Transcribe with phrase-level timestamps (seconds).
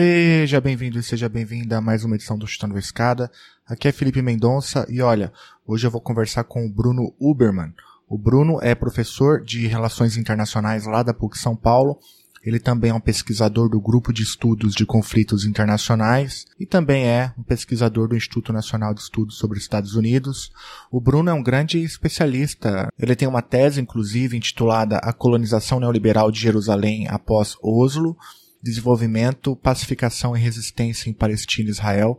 [0.00, 3.28] Seja bem-vindo e seja bem-vinda a mais uma edição do Chutando a Escada.
[3.66, 5.32] Aqui é Felipe Mendonça e olha,
[5.66, 7.74] hoje eu vou conversar com o Bruno Uberman.
[8.08, 11.98] O Bruno é professor de Relações Internacionais lá da PUC São Paulo.
[12.44, 17.34] Ele também é um pesquisador do Grupo de Estudos de Conflitos Internacionais e também é
[17.36, 20.52] um pesquisador do Instituto Nacional de Estudos sobre Estados Unidos.
[20.92, 22.88] O Bruno é um grande especialista.
[22.96, 28.16] Ele tem uma tese, inclusive, intitulada A Colonização Neoliberal de Jerusalém após Oslo
[28.62, 32.18] desenvolvimento, pacificação e resistência em Palestina e Israel.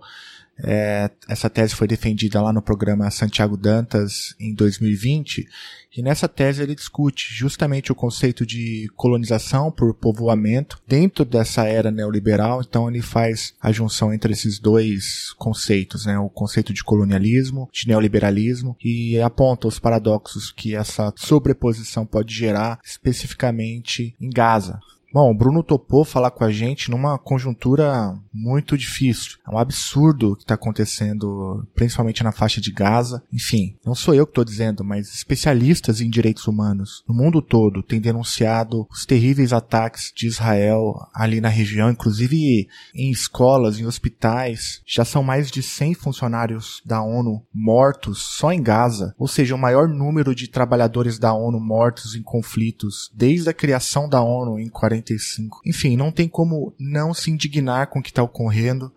[0.62, 5.48] É, essa tese foi defendida lá no programa Santiago Dantas em 2020
[5.96, 11.90] e nessa tese ele discute justamente o conceito de colonização por povoamento dentro dessa era
[11.90, 12.62] neoliberal.
[12.62, 16.20] Então ele faz a junção entre esses dois conceitos, né?
[16.20, 22.80] o conceito de colonialismo, de neoliberalismo e aponta os paradoxos que essa sobreposição pode gerar
[22.84, 24.80] especificamente em Gaza.
[25.12, 29.38] Bom, o Bruno topou falar com a gente numa conjuntura muito difícil.
[29.48, 33.24] É um absurdo o que está acontecendo, principalmente na faixa de Gaza.
[33.34, 37.82] Enfim, não sou eu que estou dizendo, mas especialistas em direitos humanos no mundo todo
[37.82, 44.82] têm denunciado os terríveis ataques de Israel ali na região, inclusive em escolas, em hospitais.
[44.85, 49.60] Já são mais de 100 funcionários da ONU mortos só em Gaza, ou seja, o
[49.60, 54.70] maior número de trabalhadores da ONU mortos em conflitos desde a criação da ONU em
[54.70, 55.62] 40 45.
[55.66, 58.92] Enfim, não tem como não se indignar com o que está ocorrendo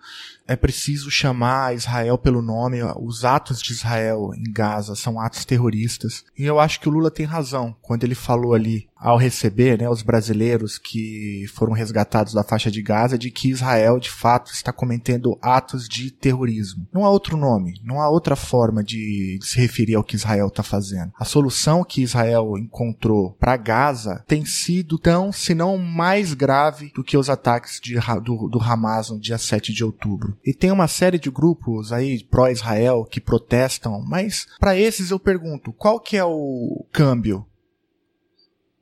[0.47, 2.81] é preciso chamar Israel pelo nome.
[3.01, 6.25] Os atos de Israel em Gaza são atos terroristas.
[6.39, 9.89] E eu acho que o Lula tem razão quando ele falou ali, ao receber né,
[9.89, 14.73] os brasileiros que foram resgatados da faixa de Gaza, de que Israel de fato está
[14.73, 16.87] cometendo atos de terrorismo.
[16.93, 20.63] Não há outro nome, não há outra forma de, se referir ao que Israel está
[20.63, 21.13] fazendo.
[21.19, 27.03] A solução que Israel encontrou para Gaza tem sido tão, se não mais grave do
[27.03, 30.32] que os ataques de, do, do Hamas no dia 7 de outubro.
[30.45, 35.73] E tem uma série de grupos aí pró-Israel que protestam, mas para esses eu pergunto,
[35.73, 37.47] qual que é o câmbio?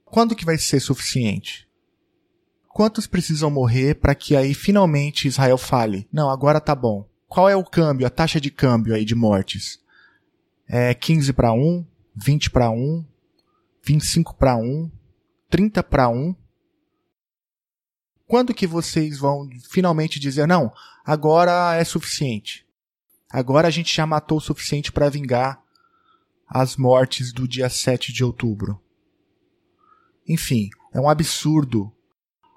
[0.05, 1.69] Quando que vai ser suficiente?
[2.69, 7.05] Quantos precisam morrer para que aí finalmente Israel fale: "Não, agora tá bom"?
[7.29, 9.81] Qual é o câmbio, a taxa de câmbio aí de mortes?
[10.69, 13.05] É 15 para 1, 20 para 1,
[13.85, 14.91] 25 para 1,
[15.49, 16.35] 30 para 1?
[18.31, 20.73] Quando que vocês vão finalmente dizer, não,
[21.05, 22.65] agora é suficiente?
[23.29, 25.61] Agora a gente já matou o suficiente para vingar
[26.47, 28.81] as mortes do dia 7 de outubro.
[30.29, 31.93] Enfim, é um absurdo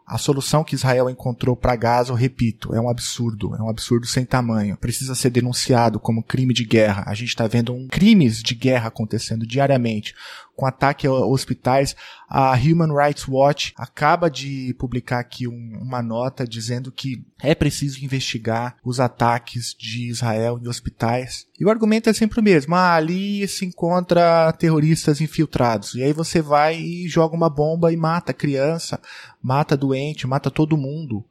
[0.06, 4.05] a solução que Israel encontrou para Gaza, eu repito, é um absurdo, é um absurdo
[4.05, 4.75] sem tamanho.
[4.78, 7.05] Precisa ser denunciado como crime de guerra.
[7.07, 10.13] A gente está vendo um, crimes de guerra acontecendo diariamente,
[10.56, 11.96] com ataque a hospitais.
[12.30, 18.03] A Human Rights Watch acaba de publicar aqui um, uma nota dizendo que é preciso
[18.03, 21.47] investigar os ataques de Israel em hospitais.
[21.59, 22.75] E o argumento é sempre o mesmo.
[22.75, 25.96] Ah, ali se encontra terroristas infiltrados.
[25.96, 29.00] E aí você vai e joga uma bomba e mata criança,
[29.41, 31.24] mata doente, mata todo mundo.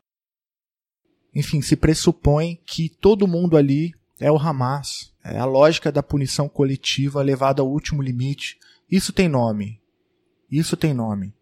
[1.35, 5.13] Enfim, se pressupõe que todo mundo ali é o Hamas.
[5.25, 8.59] É a lógica da punição coletiva levada ao último limite.
[8.93, 9.81] Isso tem nome.
[10.51, 11.35] Isso tem nome.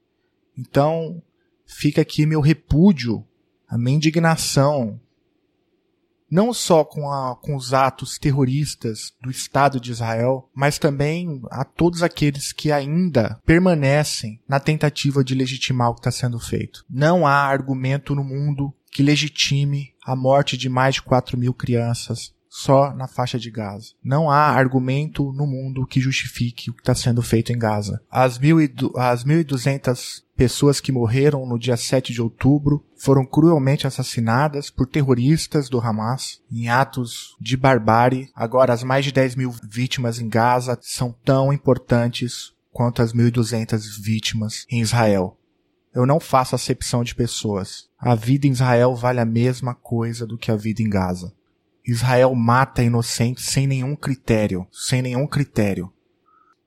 [0.57, 1.21] Então,
[1.67, 3.27] fica aqui meu repúdio,
[3.69, 5.01] a minha indignação
[6.31, 11.65] não só com, a, com os atos terroristas do Estado de Israel, mas também a
[11.65, 16.85] todos aqueles que ainda permanecem na tentativa de legitimar o que está sendo feito.
[16.89, 22.33] Não há argumento no mundo que legitime a morte de mais de 4 mil crianças
[22.51, 23.93] só na faixa de Gaza.
[24.03, 28.03] Não há argumento no mundo que justifique o que está sendo feito em Gaza.
[28.11, 35.69] As 1.200 pessoas que morreram no dia 7 de outubro foram cruelmente assassinadas por terroristas
[35.69, 38.29] do Hamas em atos de barbárie.
[38.35, 44.03] Agora, as mais de 10 mil vítimas em Gaza são tão importantes quanto as 1.200
[44.03, 45.37] vítimas em Israel.
[45.95, 47.89] Eu não faço acepção de pessoas.
[47.99, 51.33] A vida em Israel vale a mesma coisa do que a vida em Gaza.
[51.87, 55.93] Israel mata inocentes sem nenhum critério, sem nenhum critério.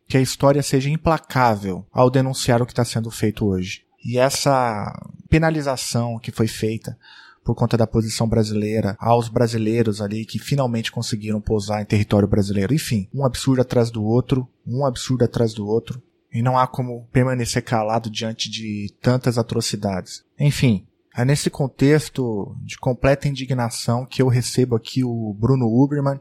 [0.08, 3.84] Que a história seja implacável ao denunciar o que está sendo feito hoje.
[4.04, 4.94] E essa
[5.30, 6.98] penalização que foi feita
[7.44, 12.74] por conta da posição brasileira aos brasileiros ali que finalmente conseguiram pousar em território brasileiro.
[12.74, 16.02] Enfim, um absurdo atrás do outro, um absurdo atrás do outro.
[16.32, 20.24] E não há como permanecer calado diante de tantas atrocidades.
[20.40, 26.20] Enfim, é nesse contexto de completa indignação que eu recebo aqui o Bruno Uberman.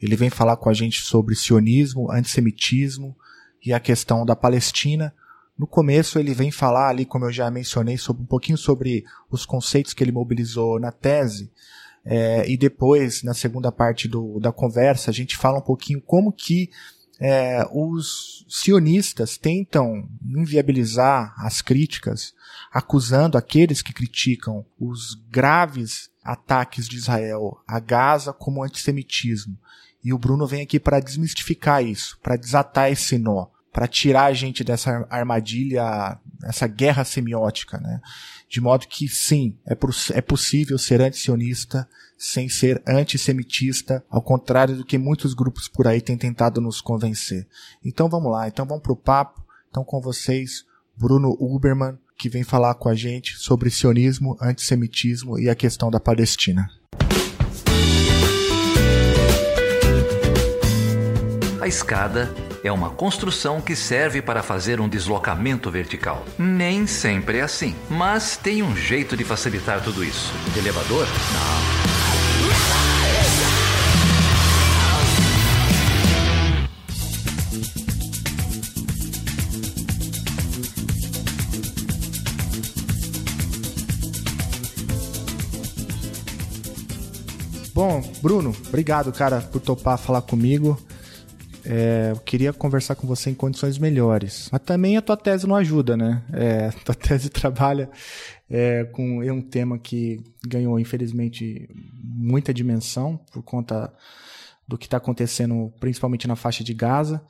[0.00, 3.16] Ele vem falar com a gente sobre sionismo, antissemitismo
[3.64, 5.14] e a questão da Palestina,
[5.56, 9.46] No começo ele vem falar ali, como eu já mencionei, sobre um pouquinho sobre os
[9.46, 11.50] conceitos que ele mobilizou na tese.
[12.04, 16.32] É, e depois, na segunda parte do, da conversa, a gente fala um pouquinho como
[16.32, 16.70] que
[17.26, 22.34] é, os sionistas tentam inviabilizar as críticas,
[22.70, 29.56] acusando aqueles que criticam os graves ataques de Israel a Gaza como antissemitismo.
[30.04, 34.34] E o Bruno vem aqui para desmistificar isso, para desatar esse nó, para tirar a
[34.34, 38.02] gente dessa armadilha, essa guerra semiótica, né?
[38.50, 39.72] De modo que sim, é,
[40.12, 46.00] é possível ser antisionista sem ser antissemitista, ao contrário do que muitos grupos por aí
[46.00, 47.46] têm tentado nos convencer.
[47.84, 49.44] Então vamos lá, então vamos pro papo.
[49.70, 50.64] Então com vocês,
[50.96, 56.00] Bruno Uberman, que vem falar com a gente sobre sionismo, antissemitismo e a questão da
[56.00, 56.70] Palestina.
[61.60, 62.30] A escada
[62.62, 66.24] é uma construção que serve para fazer um deslocamento vertical.
[66.38, 70.30] Nem sempre é assim, mas tem um jeito de facilitar tudo isso.
[70.52, 71.06] De elevador?
[71.06, 71.83] Não.
[87.74, 90.80] Bom, Bruno, obrigado, cara, por topar falar comigo.
[91.66, 94.48] É, eu queria conversar com você em condições melhores.
[94.52, 96.22] Mas também a tua tese não ajuda, né?
[96.32, 97.90] É, a tua tese trabalha
[98.48, 101.68] é, com um tema que ganhou, infelizmente,
[102.02, 103.92] muita dimensão por conta
[104.66, 107.24] do que está acontecendo, principalmente na faixa de Gaza.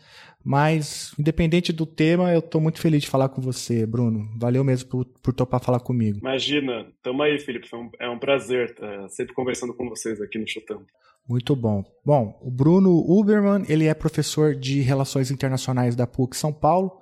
[0.45, 4.29] Mas, independente do tema, eu estou muito feliz de falar com você, Bruno.
[4.37, 6.19] Valeu mesmo por, por topar falar comigo.
[6.19, 6.87] Imagina.
[7.03, 7.67] Tamo aí, Felipe.
[7.99, 10.85] É um prazer estar sempre conversando com vocês aqui no Chutando.
[11.27, 11.83] Muito bom.
[12.05, 17.01] Bom, o Bruno Uberman, ele é professor de Relações Internacionais da PUC São Paulo.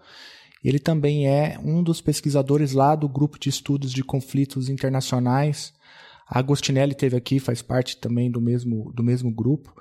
[0.64, 5.72] Ele também é um dos pesquisadores lá do Grupo de Estudos de Conflitos Internacionais.
[6.28, 9.74] A Agostinelli teve aqui, faz parte também do mesmo, do mesmo grupo.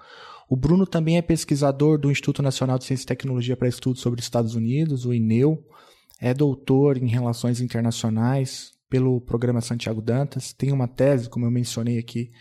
[0.49, 4.19] O Bruno também é pesquisador do Instituto Nacional de Ciência e Tecnologia para Estudos sobre
[4.19, 5.63] os Estados Unidos, o INEU.
[6.19, 10.51] É doutor em Relações Internacionais pelo programa Santiago Dantas.
[10.51, 12.31] Tem uma tese, como eu mencionei aqui,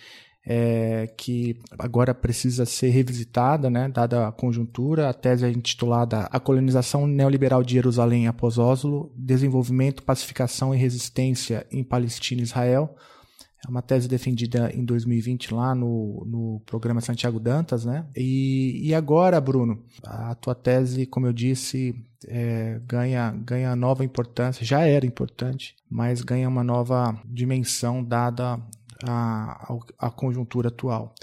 [0.45, 5.09] é, que agora precisa ser revisitada, né, dada a conjuntura.
[5.09, 11.67] A tese é intitulada A Colonização Neoliberal de Jerusalém após Oslo, Desenvolvimento, Pacificação e Resistência
[11.71, 12.97] em Palestina e Israel.
[13.67, 18.07] É uma tese defendida em 2020 lá no, no programa Santiago Dantas, né?
[18.17, 21.95] E, e agora, Bruno, a tua tese, como eu disse,
[22.27, 28.59] é, ganha, ganha nova importância, já era importante, mas ganha uma nova dimensão dada
[29.07, 31.15] a, a conjuntura atual.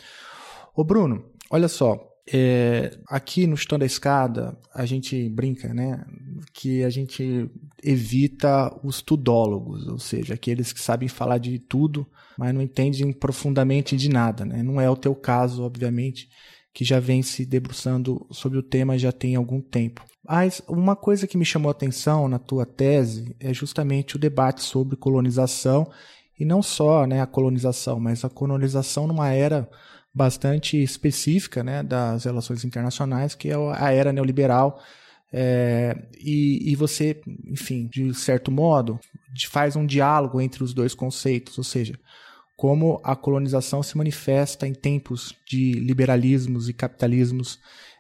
[0.76, 2.00] Ô Bruno, olha só,
[2.32, 6.06] é, aqui no Chutando a Escada, a gente brinca, né?
[6.54, 7.50] Que a gente
[7.82, 12.06] evita os tudólogos, ou seja, aqueles que sabem falar de tudo,
[12.38, 14.62] mas não entendem profundamente de nada, né?
[14.62, 16.28] Não é o teu caso, obviamente,
[16.74, 20.06] que já vem se debruçando sobre o tema já tem algum tempo.
[20.28, 24.62] Mas uma coisa que me chamou a atenção na tua tese é justamente o debate
[24.62, 25.90] sobre colonização
[26.40, 29.70] e não só né, a colonização, mas a colonização numa era
[30.14, 34.82] bastante específica né, das relações internacionais, que é a era neoliberal.
[35.32, 39.00] É, e, e você, enfim, de certo modo,
[39.50, 42.00] faz um diálogo entre os dois conceitos, ou seja,
[42.56, 47.60] como a colonização se manifesta em tempos de liberalismos e capitalismos,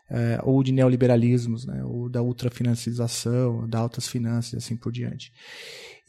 [0.09, 5.31] é, ou de neoliberalismos, né, ou da ultrafinanciarização, da altas finanças e assim por diante.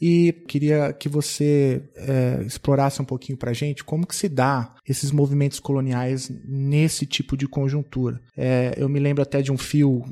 [0.01, 4.73] E queria que você é, explorasse um pouquinho para a gente como que se dá
[4.87, 8.21] esses movimentos coloniais nesse tipo de conjuntura.
[8.37, 10.05] É, eu me lembro até de um fio,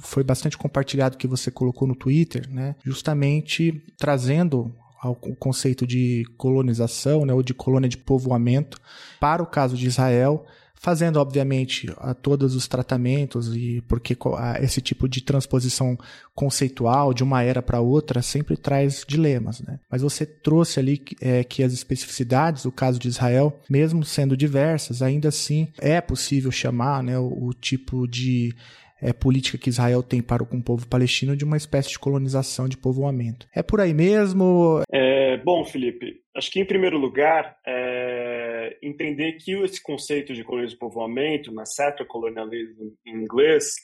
[0.00, 4.74] foi bastante compartilhado que você colocou no Twitter, né, justamente trazendo
[5.06, 8.80] o conceito de colonização, né, ou de colônia de povoamento,
[9.20, 10.46] para o caso de Israel,
[10.84, 14.14] fazendo obviamente a todos os tratamentos e porque
[14.60, 15.98] esse tipo de transposição
[16.34, 19.80] conceitual de uma era para outra sempre traz dilemas, né?
[19.90, 25.00] Mas você trouxe ali é, que as especificidades, o caso de Israel, mesmo sendo diversas,
[25.00, 28.54] ainda assim é possível chamar, né, o, o tipo de
[29.04, 32.66] é, política que Israel tem para com o povo palestino de uma espécie de colonização,
[32.66, 33.46] de povoamento.
[33.54, 34.82] É por aí mesmo?
[34.90, 40.76] É, bom, Felipe, acho que em primeiro lugar é entender que esse conceito de colonialismo
[40.76, 43.74] de povoamento, massacre colonialismo em inglês,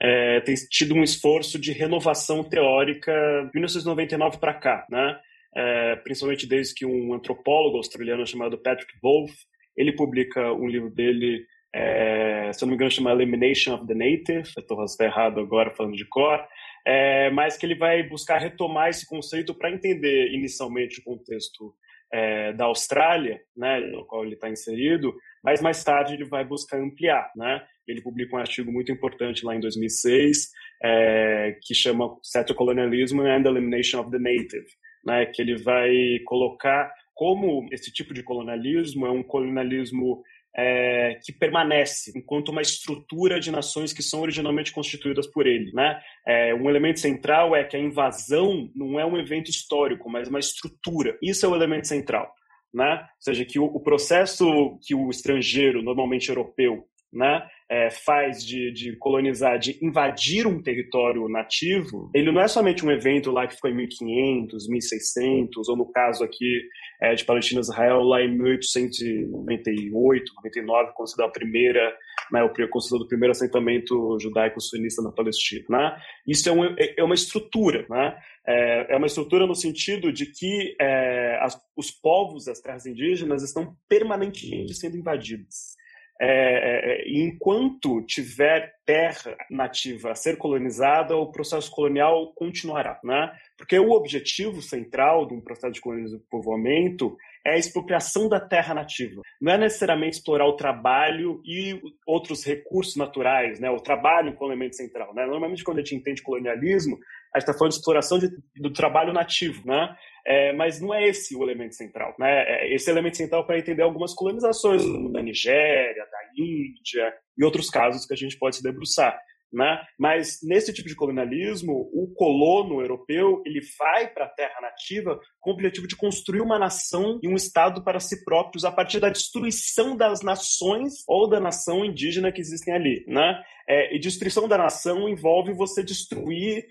[0.00, 5.18] é, tem tido um esforço de renovação teórica de 1999 para cá, né?
[5.54, 9.32] É, principalmente desde que um antropólogo australiano chamado Patrick Wolf
[9.76, 11.44] ele publica um livro dele,
[11.74, 14.50] é, se eu não me engano, chama Elimination of the Native.
[14.56, 16.40] Eu estou errado agora falando de cor.
[16.86, 21.74] é, mas que ele vai buscar retomar esse conceito para entender inicialmente o contexto
[22.12, 26.78] é, da Austrália, né, no qual ele está inserido, mas mais tarde ele vai buscar
[26.78, 27.62] ampliar, né?
[27.86, 30.50] Ele publica um artigo muito importante lá em 2006
[30.82, 34.66] é, que chama Settler Colonialism and the Elimination of the Native,
[35.04, 35.26] né?
[35.26, 40.22] Que ele vai colocar como esse tipo de colonialismo é um colonialismo
[40.56, 45.72] é, que permanece enquanto uma estrutura de nações que são originalmente constituídas por ele.
[45.72, 46.00] Né?
[46.26, 50.38] É, um elemento central é que a invasão não é um evento histórico, mas uma
[50.38, 51.16] estrutura.
[51.22, 52.32] Isso é o elemento central.
[52.72, 52.94] Né?
[52.94, 58.72] Ou seja, que o, o processo que o estrangeiro, normalmente europeu, né, é, faz de,
[58.72, 63.54] de, colonizar, de invadir um território nativo, ele não é somente um evento lá que
[63.54, 66.62] ficou em 1500, 1600, ou no caso aqui
[67.00, 71.96] é, de Palestina e Israel, lá em 1898, 99, quando se deu a primeira,
[72.30, 75.64] né, o considerado o primeiro assentamento judaico-sunista na Palestina.
[75.68, 75.96] Né?
[76.26, 78.16] Isso é, um, é, é uma estrutura, né?
[78.46, 83.42] É, é uma estrutura no sentido de que é, as, os povos das terras indígenas
[83.42, 85.79] estão permanentemente sendo invadidos.
[86.22, 93.32] É, é, é, enquanto tiver terra nativa a ser colonizada, o processo colonial continuará, né?
[93.56, 98.38] Porque o objetivo central de um processo de colonização e povoamento é a expropriação da
[98.38, 99.22] terra nativa.
[99.40, 103.70] Não é necessariamente explorar o trabalho e outros recursos naturais, né?
[103.70, 105.24] O trabalho como elemento central, né?
[105.24, 106.98] Normalmente quando a gente entende colonialismo,
[107.34, 109.96] a gente está falando de exploração de, do trabalho nativo, né?
[110.26, 112.14] É, mas não é esse o elemento central.
[112.18, 112.42] Né?
[112.46, 114.82] É esse elemento central para entender algumas colonizações
[115.12, 119.18] da Nigéria, da Índia e outros casos que a gente pode se debruçar.
[119.52, 119.80] Né?
[119.98, 125.50] Mas nesse tipo de colonialismo, o colono europeu ele vai para a terra nativa com
[125.50, 129.08] o objetivo de construir uma nação e um estado para si próprios a partir da
[129.08, 133.42] destruição das nações ou da nação indígena que existem ali, né?
[133.68, 136.64] É, e destruição da nação envolve você destruir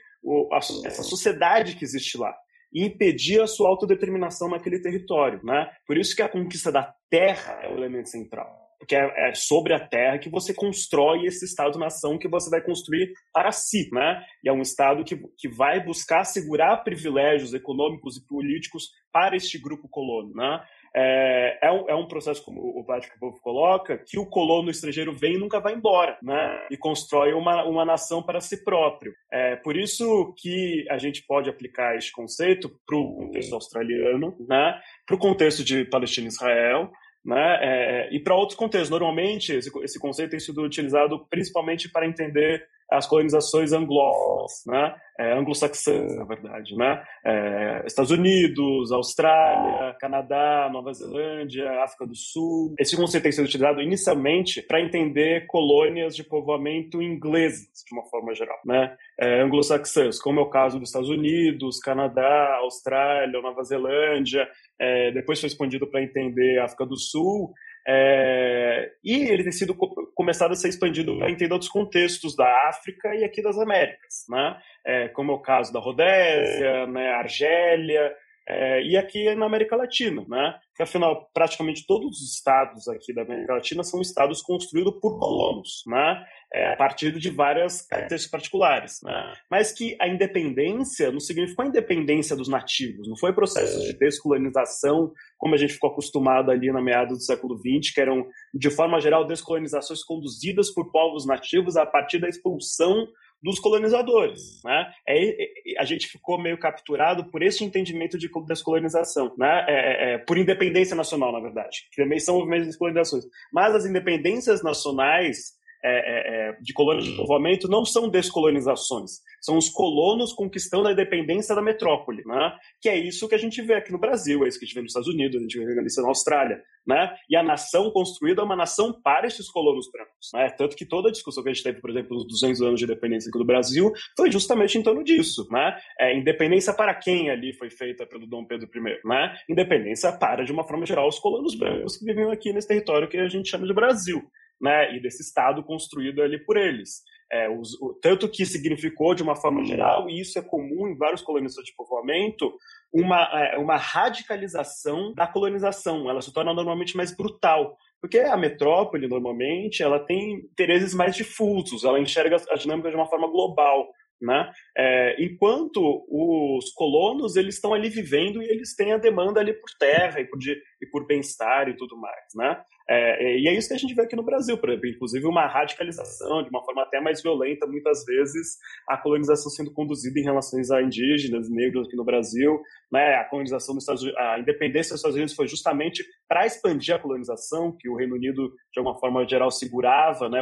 [0.51, 2.33] a, essa sociedade que existe lá
[2.73, 5.39] e impedir a sua autodeterminação naquele território.
[5.43, 5.69] Né?
[5.85, 8.57] Por isso que a conquista da terra é o elemento central.
[8.77, 13.11] Porque é, é sobre a terra que você constrói esse Estado-nação que você vai construir
[13.33, 13.89] para si.
[13.91, 14.23] Né?
[14.43, 19.57] E é um Estado que, que vai buscar assegurar privilégios econômicos e políticos para este
[19.57, 20.33] grupo colono.
[20.33, 20.63] Né?
[20.95, 25.35] É, é, um, é um processo, como o Vatican coloca, que o colono estrangeiro vem
[25.35, 26.67] e nunca vai embora, né?
[26.71, 29.13] E constrói uma, uma nação para si próprio.
[29.31, 34.79] É por isso que a gente pode aplicar este conceito para o contexto australiano, né?
[35.05, 36.91] Para o contexto de Palestina e Israel,
[37.23, 37.59] né?
[37.61, 38.89] É, e para outros contextos.
[38.89, 44.95] Normalmente, esse, esse conceito tem sido utilizado principalmente para entender as colonizações anglófonas, né?
[45.19, 47.03] É, anglo-saxãs, na verdade, né?
[47.25, 52.73] É, Estados Unidos, Austrália, Canadá, Nova Zelândia, África do Sul.
[52.79, 58.33] Esse conceito tem sido utilizado inicialmente para entender colônias de povoamento inglesas, de uma forma
[58.33, 58.95] geral, né?
[59.19, 64.47] É, anglo-saxãs, como é o caso dos Estados Unidos, Canadá, Austrália, Nova Zelândia.
[64.79, 67.53] É, depois foi expandido para entender África do Sul
[67.91, 69.73] é, e ele tem sido
[70.13, 74.61] começado a ser expandido para entender outros contextos da África e aqui das Américas, né?
[74.85, 78.13] É, como é o caso da Rodésia, né, Argélia,
[78.49, 80.55] é, e aqui na América Latina, né?
[80.75, 85.83] Que afinal, praticamente todos os estados aqui da América Latina são estados construídos por colonos,
[85.85, 86.25] né?
[86.51, 89.33] É, a partir de várias características particulares, né?
[89.51, 95.13] Mas que a independência não significou a independência dos nativos, não foi processo de descolonização,
[95.37, 98.99] como a gente ficou acostumado ali na meada do século XX, que eram, de forma
[98.99, 103.07] geral, descolonizações conduzidas por povos nativos a partir da expulsão
[103.41, 104.61] dos colonizadores.
[104.63, 104.91] Né?
[105.07, 109.65] É, é, a gente ficou meio capturado por esse entendimento de descolonização, né?
[109.67, 113.25] É, é, é, por independência nacional, na verdade, que também são movimentos de descolonizações.
[113.51, 119.57] Mas as independências nacionais é, é, é, de colônias de povoamento não são descolonizações, são
[119.57, 122.53] os colonos conquistando a independência da metrópole, né?
[122.81, 124.75] que é isso que a gente vê aqui no Brasil, é isso que a gente
[124.75, 126.61] vê nos Estados Unidos, a gente vê isso na Austrália.
[126.87, 127.13] Né?
[127.29, 130.31] E a nação construída é uma nação para esses colonos brancos.
[130.33, 130.49] Né?
[130.49, 132.85] Tanto que toda a discussão que a gente teve, por exemplo, nos 200 anos de
[132.85, 135.47] independência do Brasil, foi justamente em torno disso.
[135.51, 135.77] Né?
[135.99, 139.07] É, independência para quem ali foi feita pelo Dom Pedro I?
[139.07, 139.37] Né?
[139.47, 143.17] Independência para, de uma forma geral, os colonos brancos que viviam aqui nesse território que
[143.17, 144.23] a gente chama de Brasil
[144.61, 147.01] né, e desse Estado construído ali por eles.
[147.31, 150.97] É, os, o, tanto que significou, de uma forma geral, e isso é comum em
[150.97, 152.51] vários colonistas de povoamento,
[152.91, 156.09] uma, é, uma radicalização da colonização.
[156.09, 157.77] Ela se torna normalmente mais brutal.
[158.01, 163.07] Porque a metrópole, normalmente, ela tem interesses mais difusos, ela enxerga a dinâmica de uma
[163.07, 163.89] forma global.
[164.21, 164.51] Né?
[164.77, 169.69] É, enquanto os colonos eles estão ali vivendo e eles têm a demanda ali por
[169.79, 170.37] terra e por,
[170.81, 172.61] e por bem-estar e tudo mais, né?
[172.89, 175.45] É, e é isso que a gente vê aqui no Brasil, por exemplo, inclusive uma
[175.45, 178.57] radicalização de uma forma até mais violenta, muitas vezes
[178.87, 182.59] a colonização sendo conduzida em relações a indígenas, negros aqui no Brasil,
[182.91, 183.15] né?
[183.15, 186.99] A colonização dos Estados Unidos, a independência dos Estados Unidos foi justamente para expandir a
[186.99, 190.41] colonização, que o Reino Unido de alguma forma geral segurava, né?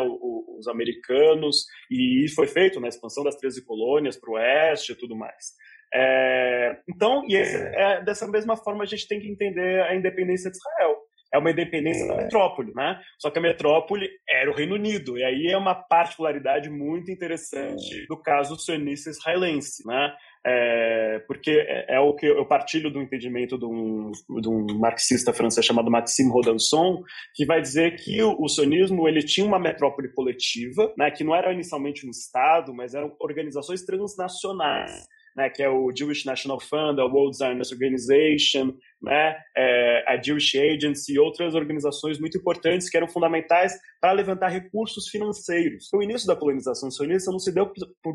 [0.58, 2.89] os americanos e foi feito na né?
[2.89, 5.53] expansão das 13 colônias para o oeste e tudo mais.
[5.94, 10.51] É, então, e é, é, dessa mesma forma a gente tem que entender a independência
[10.51, 10.98] de Israel
[11.34, 12.24] é uma independência da é.
[12.24, 13.00] metrópole, né?
[13.20, 18.06] Só que a metrópole era o Reino Unido, e aí é uma particularidade muito interessante
[18.08, 20.13] do caso sionista israelense, né?
[20.46, 25.34] É, porque é, é, o que eu partilho do entendimento de um, de um marxista
[25.34, 27.03] francês chamado Maxime Rodanson,
[27.36, 31.36] que vai dizer que o, o sionismo ele tinha uma metrópole coletiva, né, que não
[31.36, 35.06] era inicialmente um Estado, mas eram organizações transnacionais
[35.38, 40.58] né, que é o Jewish National Fund, a World Zionist Organization, né, é, a Jewish
[40.58, 45.94] Agency e outras organizações muito importantes que eram fundamentais para levantar recursos financeiros.
[45.94, 48.13] O início da colonização sionista não se deu por, por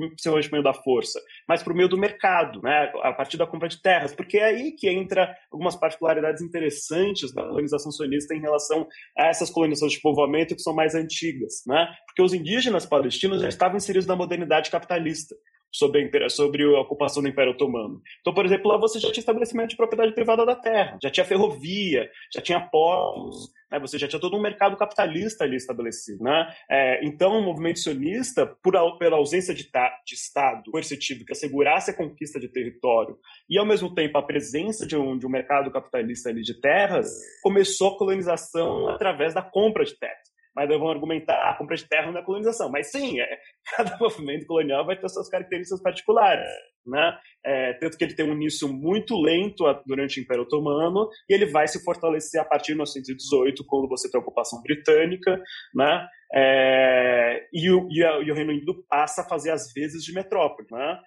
[0.51, 4.13] meio da força, mas por meio do mercado, né, a partir da compra de terras,
[4.13, 9.49] porque é aí que entra algumas particularidades interessantes da colonização sionista em relação a essas
[9.49, 14.09] colonizações de povoamento que são mais antigas, né, porque os indígenas palestinos já estavam inseridos
[14.09, 15.37] na modernidade capitalista
[15.73, 18.01] sobre a, sobre a ocupação do Império Otomano.
[18.21, 21.25] Então, por exemplo, lá você já tinha estabelecimento de propriedade privada da terra, já tinha
[21.25, 23.81] ferrovia, já tinha portos, né?
[23.81, 26.23] você já tinha todo um mercado capitalista ali estabelecido.
[26.23, 26.55] Né?
[26.71, 31.97] É, então, o movimento sionista, por, pela ausência de, de Estado coercitivo que assegurasse a
[31.97, 33.17] conquista de território
[33.49, 37.09] e, ao mesmo tempo, a presença de um, de um mercado capitalista ali de terras,
[37.43, 42.11] começou a colonização através da compra de terras mas vão argumentar a compra de terra
[42.11, 42.71] não é colonização.
[42.71, 43.39] Mas sim, é,
[43.77, 46.49] cada movimento colonial vai ter suas características particulares.
[46.85, 47.17] Né?
[47.45, 51.47] É, tanto que ele tem um início muito lento durante o Império Otomano e ele
[51.47, 55.41] vai se fortalecer a partir de 1918, quando você tem a ocupação britânica,
[55.73, 56.09] né?
[56.35, 60.13] É, e, o, e, a, e, o, Reino Unido passa a fazer as vezes de
[60.13, 60.67] metrópole.
[60.73, 61.01] Né?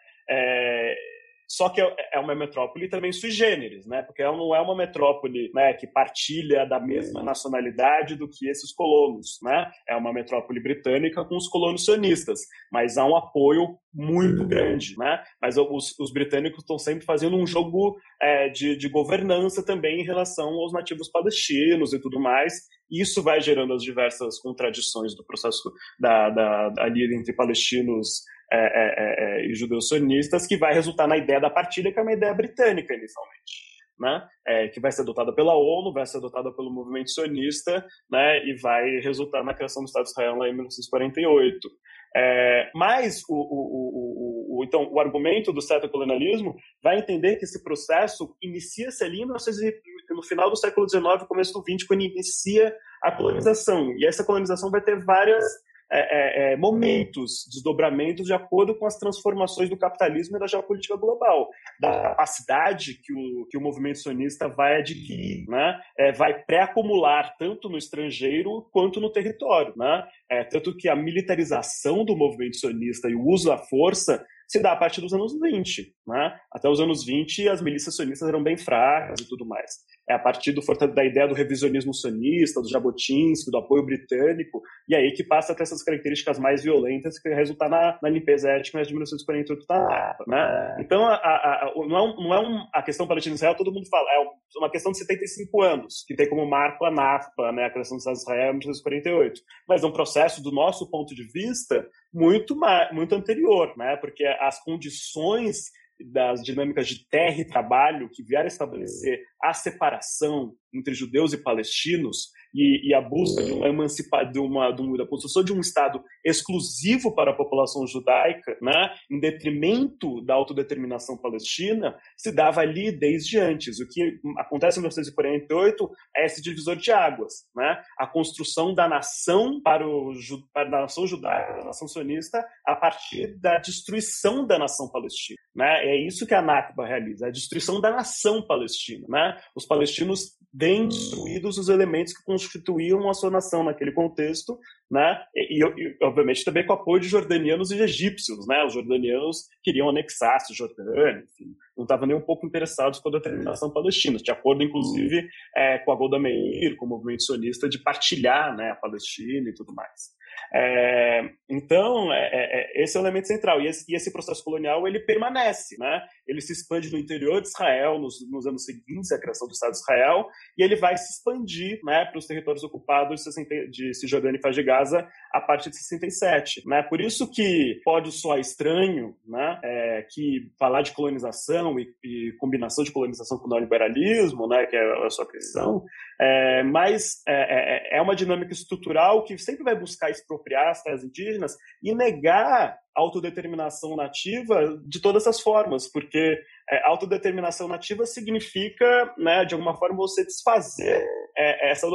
[1.48, 4.02] Só que é, é uma metrópole também sui generis, né?
[4.02, 8.74] Porque ela não é uma metrópole né, que partilha da mesma nacionalidade do que esses
[8.74, 9.70] colonos, né?
[9.88, 12.40] É uma metrópole britânica com os colonos sionistas,
[12.72, 15.24] mas há um apoio muito grande, né?
[15.42, 20.06] Mas os, os britânicos estão sempre fazendo um jogo é, de, de governança também em
[20.06, 22.54] relação aos nativos palestinos e tudo mais.
[22.90, 28.58] Isso vai gerando as diversas contradições do processo da, da, da ali entre palestinos é,
[28.58, 32.02] é, é, é, e judeus sionistas, que vai resultar na ideia da partilha, que é
[32.02, 33.76] uma ideia britânica inicialmente.
[33.98, 38.46] Né, é, que vai ser adotada pela ONU, vai ser adotada pelo movimento sionista, né,
[38.46, 41.70] e vai resultar na criação do Estado de Israel lá em 1948.
[42.18, 47.62] É, mas o, o, o, o, então, o argumento do colonialismo vai entender que esse
[47.62, 52.74] processo inicia-se ali no final do século XIX, começo do XX, quando inicia
[53.04, 53.92] a colonização.
[53.98, 55.44] E essa colonização vai ter várias
[55.92, 60.96] é, é, é, momentos, desdobramentos de acordo com as transformações do capitalismo e da geopolítica
[60.98, 65.80] global, da capacidade que o, que o movimento sionista vai adquirir, né?
[65.98, 69.74] É, vai pré-acumular tanto no estrangeiro quanto no território.
[69.76, 70.04] Né?
[70.30, 74.72] É, tanto que a militarização do movimento sionista e o uso da força se dá
[74.72, 75.94] a partir dos anos 20.
[76.08, 76.36] Né?
[76.52, 79.72] Até os anos 20, as milícias sionistas eram bem fracas e tudo mais.
[80.08, 80.62] É a partir do,
[80.94, 85.56] da ideia do revisionismo sionista, do Jabotinsky, do apoio britânico, e aí que passa a
[85.56, 90.24] ter essas características mais violentas que resultar na, na limpeza étnica de 1948 da NAPA.
[90.28, 90.78] Né?
[90.80, 93.88] Então, a, a, a, não é, um, não é um, a questão palestina-israel, todo mundo
[93.90, 97.70] fala, é uma questão de 75 anos, que tem como marco a NAFPA, né, a
[97.72, 99.42] criação do Estado de Israel em 1948.
[99.68, 102.58] Mas é um processo, do nosso ponto de vista, muito,
[102.94, 103.98] muito anterior, né?
[103.98, 110.94] porque as condições das dinâmicas de terra e trabalho que vieram estabelecer a separação entre
[110.94, 115.54] judeus e palestinos e, e a busca de uma emancipação, de uma, da construção de
[115.54, 122.62] um Estado exclusivo para a população judaica, né, em detrimento da autodeterminação palestina, se dava
[122.62, 123.80] ali desde antes.
[123.80, 129.62] O que acontece em 1948 é esse divisor de águas, né, a construção da nação
[129.62, 130.14] para, o,
[130.54, 135.38] para a nação judaica, a nação sionista, a partir da destruição da nação palestina.
[135.56, 135.86] Né?
[135.86, 139.06] É isso que a Nakba realiza, a destruição da nação palestina.
[139.08, 139.35] Né?
[139.56, 144.58] Os palestinos veem destruídos os elementos que constituíam a sua nação naquele contexto,
[144.90, 145.22] né?
[145.36, 148.64] E, e, obviamente também com o apoio de jordanianos e egípcios, né?
[148.66, 153.14] Os jordanianos queriam anexar a Jordânia, enfim, não estavam nem um pouco interessados com a
[153.14, 157.80] determinação palestina, de acordo inclusive é, com a Golda Meir, com o movimento sionista de
[157.80, 160.16] partilhar, né, a Palestina e tudo mais.
[160.54, 163.62] É, então, é, é, é, esse é o elemento central.
[163.62, 165.78] E esse, e esse, processo colonial ele permanece.
[165.78, 166.02] Né?
[166.28, 169.72] Ele se expande no interior de Israel nos, nos anos seguintes à criação do Estado
[169.72, 173.24] de Israel, e ele vai se expandir né, para os territórios ocupados
[173.70, 176.68] de Cisjordânia e Faz de Gaza a partir de 67.
[176.68, 176.82] Né?
[176.84, 182.84] Por isso que pode soar estranho né, é, que falar de colonização e, e, combinação
[182.84, 185.84] de colonização com o neoliberalismo, né, que é a sua questão,
[186.20, 191.04] é, mas é, é, é uma dinâmica estrutural que sempre vai buscar expropriar as terras
[191.04, 199.46] indígenas e negar autodeterminação nativa de todas as formas, porque é, autodeterminação nativa significa, né,
[199.46, 201.06] de alguma forma, você desfazer
[201.38, 201.86] é, essa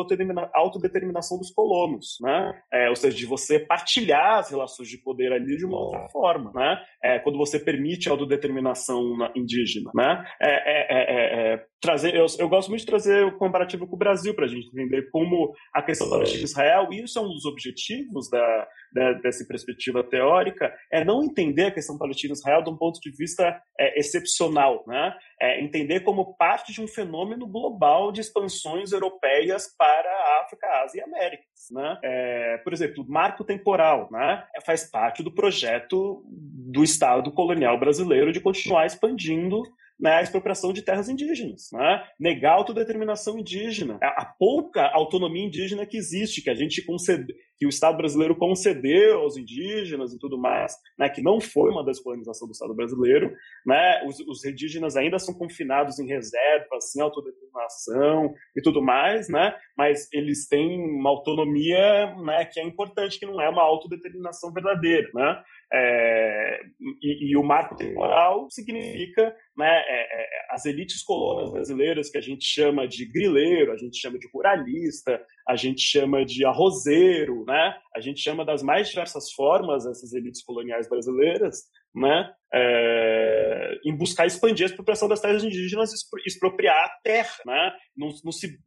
[0.54, 2.62] autodeterminação dos colonos, né?
[2.72, 6.52] É, ou seja, de você partilhar as relações de poder ali de uma outra forma,
[6.54, 6.78] né?
[7.02, 10.24] É, quando você permite a autodeterminação indígena, né?
[10.40, 14.44] É, é, trazer, eu, eu, gosto muito de trazer o comparativo com o Brasil para
[14.44, 18.68] a gente entender como a questão da Israel, e isso é um dos objetivos da,
[18.92, 23.60] da, dessa perspectiva teórica, é não entender a questão palestina-israel de um ponto de vista
[23.78, 25.14] é, excepcional, né?
[25.40, 31.00] É entender como parte de um fenômeno global de expansões europeias para a África, Ásia
[31.00, 31.98] e Américas, né?
[32.02, 34.44] É, por exemplo, marco temporal, né?
[34.54, 39.62] É, faz parte do projeto do Estado colonial brasileiro de continuar expandindo
[40.00, 42.02] né, a expropriação de terras indígenas, né?
[42.18, 47.66] negar a autodeterminação indígena, a, pouca autonomia indígena que existe, que a gente concede, que
[47.66, 52.48] o Estado brasileiro concedeu aos indígenas e tudo mais, né, que não foi uma descolonização
[52.48, 58.62] do Estado brasileiro, né, os, os indígenas ainda são confinados em reservas, sem autodeterminação e
[58.62, 63.50] tudo mais, né, mas eles têm uma autonomia né, que é importante, que não é
[63.50, 66.60] uma autodeterminação verdadeira, né, é,
[67.02, 72.20] e, e, o marco temporal significa né, é, é, as elites colonas brasileiras que a
[72.20, 77.74] gente chama de grileiro, a gente chama de ruralista, a gente chama de arrozeiro, né?
[77.94, 82.32] A gente chama das mais diversas formas essas elites coloniais brasileiras, né?
[82.52, 85.92] É, em buscar expandir a expropriação das terras indígenas
[86.26, 87.72] expropriar a terra, né?
[87.96, 88.58] Não, não se,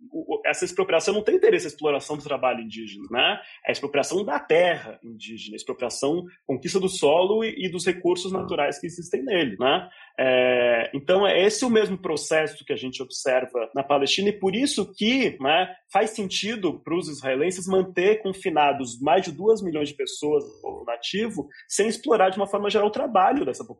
[0.45, 3.39] essa expropriação não tem interesse na exploração do trabalho indígena, né?
[3.65, 8.31] É a expropriação da terra indígena, a expropriação, conquista do solo e, e dos recursos
[8.31, 9.89] naturais que existem nele, né?
[10.19, 14.55] É, então, é esse o mesmo processo que a gente observa na Palestina, e por
[14.55, 19.95] isso que né, faz sentido para os israelenses manter confinados mais de duas milhões de
[19.95, 23.72] pessoas do povo nativo, sem explorar de uma forma geral o trabalho dessa população.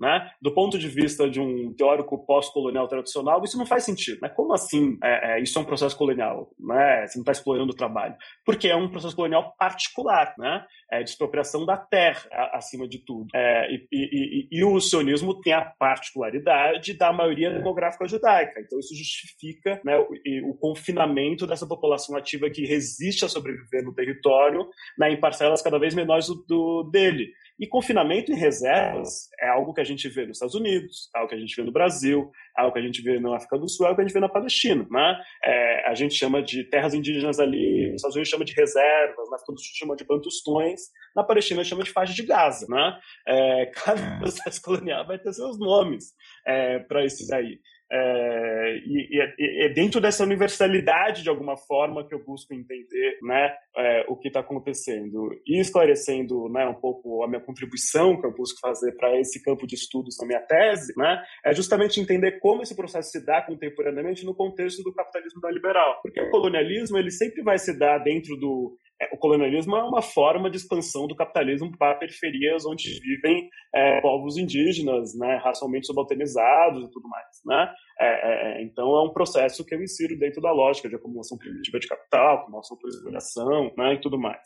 [0.00, 0.30] Né?
[0.40, 4.18] Do ponto de vista de um teórico pós-colonial tradicional, isso não faz sentido.
[4.22, 4.28] Né?
[4.28, 6.50] Como assim é, é, isso é um processo colonial?
[6.58, 7.06] Né?
[7.06, 8.14] Você não está explorando o trabalho.
[8.44, 10.64] Porque é um processo colonial particular, né?
[10.90, 12.20] é, de expropriação da terra,
[12.52, 13.28] acima de tudo.
[13.34, 18.60] É, e, e, e, e o sionismo tem a particularidade da maioria demográfica judaica.
[18.60, 23.94] Então, isso justifica né, o, o, confinamento dessa população nativa que resiste a sobreviver no
[23.94, 27.32] território né, em parcelas cada vez menores do, do, dele.
[27.60, 31.28] E confinamento em reservas é algo que a gente vê nos Estados Unidos, é algo
[31.28, 33.68] que a gente vê no Brasil, é algo que a gente vê na África do
[33.68, 34.86] Sul, é algo que a gente vê na Palestina.
[34.90, 35.20] Né?
[35.44, 39.36] É, a gente chama de terras indígenas ali, nos Estados Unidos chama de reservas, na
[39.36, 40.80] África do Sul chama de bantustões,
[41.14, 42.66] na Palestina chama de faixa de Gaza.
[42.66, 42.98] Né?
[43.28, 44.18] É, cada é.
[44.18, 46.14] processo colonial vai ter seus nomes
[46.46, 47.58] é, para isso daí.
[47.92, 53.52] É, e, e, é dentro dessa universalidade, de alguma forma, que eu busco entender né,
[53.76, 55.30] é, o que está acontecendo.
[55.46, 59.66] E esclarecendo né, um pouco a minha contribuição que eu busco fazer para esse campo
[59.66, 64.24] de estudos na minha tese, né, é justamente entender como esse processo se dá contemporaneamente
[64.24, 66.00] no contexto do capitalismo neoliberal.
[66.02, 68.79] Porque o colonialismo ele sempre vai se dar dentro do é,
[69.12, 74.36] o colonialismo é uma forma de expansão do capitalismo para periferias onde vivem é, povos
[74.36, 77.72] indígenas, né, racialmente subalternizados e tudo mais, né?
[77.98, 81.36] É, é, é, então é um processo que eu insiro dentro da lógica de acumulação
[81.38, 84.40] primitiva de capital, acumulação por exploração, né, e tudo mais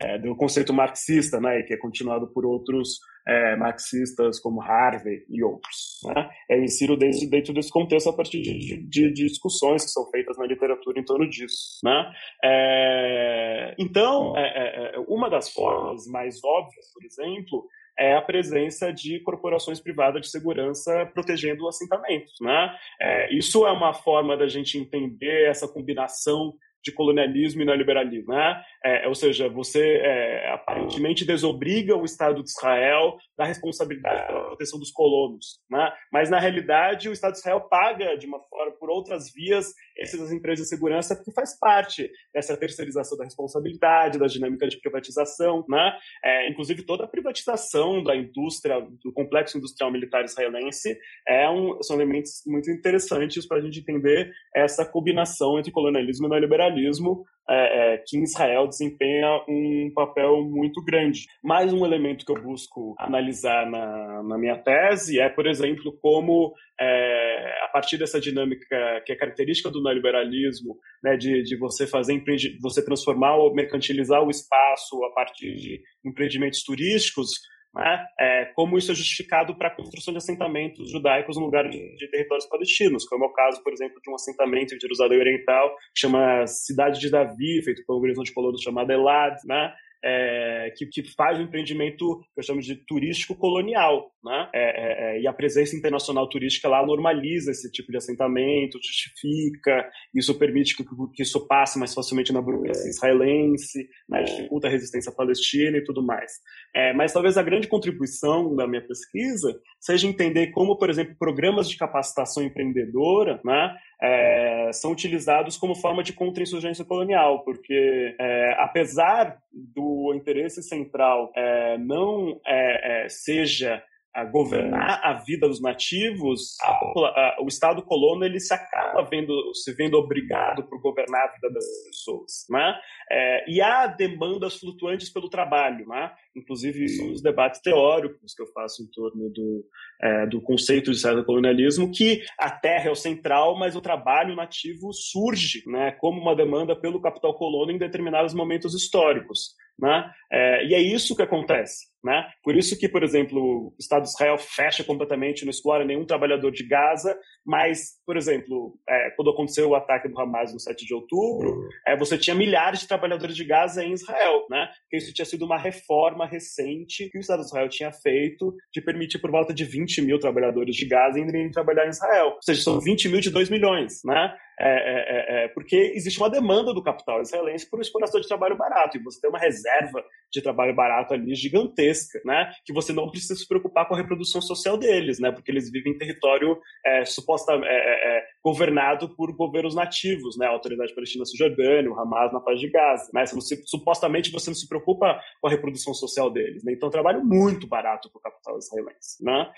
[0.00, 5.42] é, do conceito marxista, né, que é continuado por outros é, marxistas como Harvey e
[5.42, 6.00] outros.
[6.04, 6.28] Né?
[6.50, 10.36] Eu insiro dentro, dentro desse contexto a partir de, de, de, discussões que são feitas
[10.36, 11.78] na literatura em torno disso.
[11.82, 12.12] Né?
[12.44, 17.66] É, então, é, é, é, uma das formas mais óbvias, por exemplo,
[17.98, 22.34] é a presença de corporações privadas de segurança protegendo assentamentos.
[22.40, 22.76] Né?
[23.00, 26.54] É, isso é uma forma da gente entender essa combinação
[26.84, 28.62] de colonialismo e neoliberalismo, né?
[28.84, 34.78] É, ou seja, você é, aparentemente desobriga o Estado de Israel da responsabilidade pela proteção
[34.78, 35.90] dos colonos, né?
[36.12, 40.30] Mas na realidade o Estado de Israel paga de uma forma por outras vias essas
[40.30, 45.96] empresas de segurança porque faz parte dessa terceirização da responsabilidade, da dinâmica de privatização, né?
[46.22, 51.96] É, inclusive toda a privatização da indústria, do complexo industrial militar israelense é um, são
[51.96, 57.98] elementos muito interessantes para a gente entender essa combinação entre colonialismo e neoliberalismo é, é,
[58.06, 61.26] que Israel desempenha um papel muito grande.
[61.42, 66.54] Mais um elemento que eu busco analisar na, na minha tese é, por exemplo, como
[66.80, 72.14] é, a partir dessa dinâmica que é característica do neoliberalismo, né, de, de você fazer
[72.60, 77.28] você transformar ou mercantilizar o espaço a partir de empreendimentos turísticos,
[77.74, 81.96] né, é, como isso é justificado para a construção de assentamentos judaicos no lugar de,
[81.96, 85.74] de, territórios palestinos, como é o caso, por exemplo, de um assentamento em Jerusalém Oriental,
[85.94, 89.72] que chama Cidade de Davi, feito por um organismo de colonos chamado Elad, né,
[90.06, 94.50] é, que, que, faz um empreendimento que eu chamo de turístico colonial, né?
[94.54, 99.88] É, é, é, e a presença internacional turística lá normaliza esse tipo de assentamento, justifica,
[100.14, 104.24] isso permite que, que isso passe mais facilmente na burocracia israelense, né?
[104.24, 106.32] dificulta a resistência palestina e tudo mais.
[106.74, 111.68] É, mas talvez a grande contribuição da minha pesquisa seja entender como, por exemplo, programas
[111.68, 113.74] de capacitação empreendedora, né?
[114.00, 121.78] É, são utilizados como forma de contra-insurgência colonial, porque é, apesar do interesse central é,
[121.78, 123.82] não é, é, seja
[124.14, 129.52] a governar a vida dos nativos, a, a, o Estado colono ele se acaba vendo,
[129.54, 132.78] se vendo obrigado por governar a vida das pessoas, né?
[133.10, 136.12] É, e há demandas flutuantes pelo trabalho, né?
[136.36, 139.64] Inclusive os debates teóricos que eu faço em torno do,
[140.00, 144.36] é, do conceito de certo colonialismo, que a terra é o central, mas o trabalho
[144.36, 145.90] nativo surge, né?
[145.92, 149.54] Como uma demanda pelo capital colono em determinados momentos históricos.
[149.78, 150.10] Né?
[150.30, 151.92] É, e é isso que acontece.
[152.04, 152.22] Né?
[152.42, 156.52] Por isso que, por exemplo, o Estado de Israel fecha completamente, não explora nenhum trabalhador
[156.52, 160.92] de Gaza, mas, por exemplo, é, quando aconteceu o ataque do Hamas no 7 de
[160.92, 164.68] outubro, é, você tinha milhares de trabalhadores de Gaza em Israel, né?
[164.82, 168.82] Porque isso tinha sido uma reforma recente que o Estado de Israel tinha feito de
[168.82, 172.32] permitir por volta de 20 mil trabalhadores de Gaza irem trabalhar em Israel.
[172.34, 174.36] Ou seja, são 20 mil de 2 milhões, né?
[174.58, 178.56] É, é, é, é, porque existe uma demanda do capital israelense por exploração de trabalho
[178.56, 182.52] barato, e você tem uma reserva de trabalho barato ali gigantesca, né?
[182.64, 185.32] Que você não precisa se preocupar com a reprodução social deles, né?
[185.32, 190.46] Porque eles vivem em território é, supostamente é, governado por governos nativos, né?
[190.46, 193.26] A Autoridade Palestina Cisjordânia, o Hamas na paz de Gaza, né?
[193.26, 196.72] Você, supostamente você não se preocupa com a reprodução social deles, né?
[196.72, 199.50] Então, trabalho muito barato para o capital israelense, né?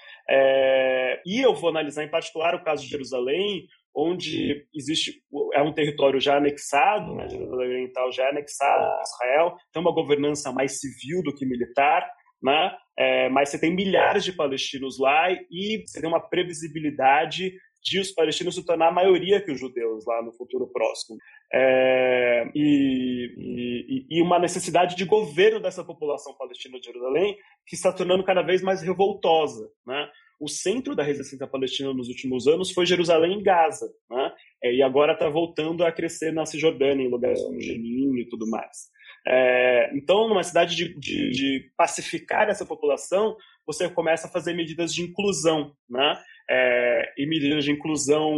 [1.24, 5.22] e eu vou analisar em particular o caso de Jerusalém, onde existe
[5.54, 9.94] é um território já anexado, né, Jerusalém Oriental já é anexado a Israel, tem uma
[9.94, 12.06] governança mais civil do que militar,
[12.42, 12.76] né?
[12.98, 18.10] É, mas você tem milhares de palestinos lá e você tem uma previsibilidade de os
[18.10, 21.16] palestinos se tornar a maioria que os judeus lá no futuro próximo.
[21.52, 27.92] É, e, e, e, uma necessidade de governo dessa população palestina de Jerusalém que está
[27.92, 30.08] tornando cada vez mais revoltosa, né?
[30.38, 34.32] O centro da resistência palestina nos últimos anos foi Jerusalém e Gaza, né?
[34.62, 38.48] É, e agora está voltando a crescer na Cisjordânia, em lugares como Jenin e tudo
[38.48, 38.88] mais.
[39.26, 44.94] É, então, numa cidade de, de, de, pacificar essa população, você começa a fazer medidas
[44.94, 46.16] de inclusão, né?
[46.48, 48.36] É, e medidas de inclusão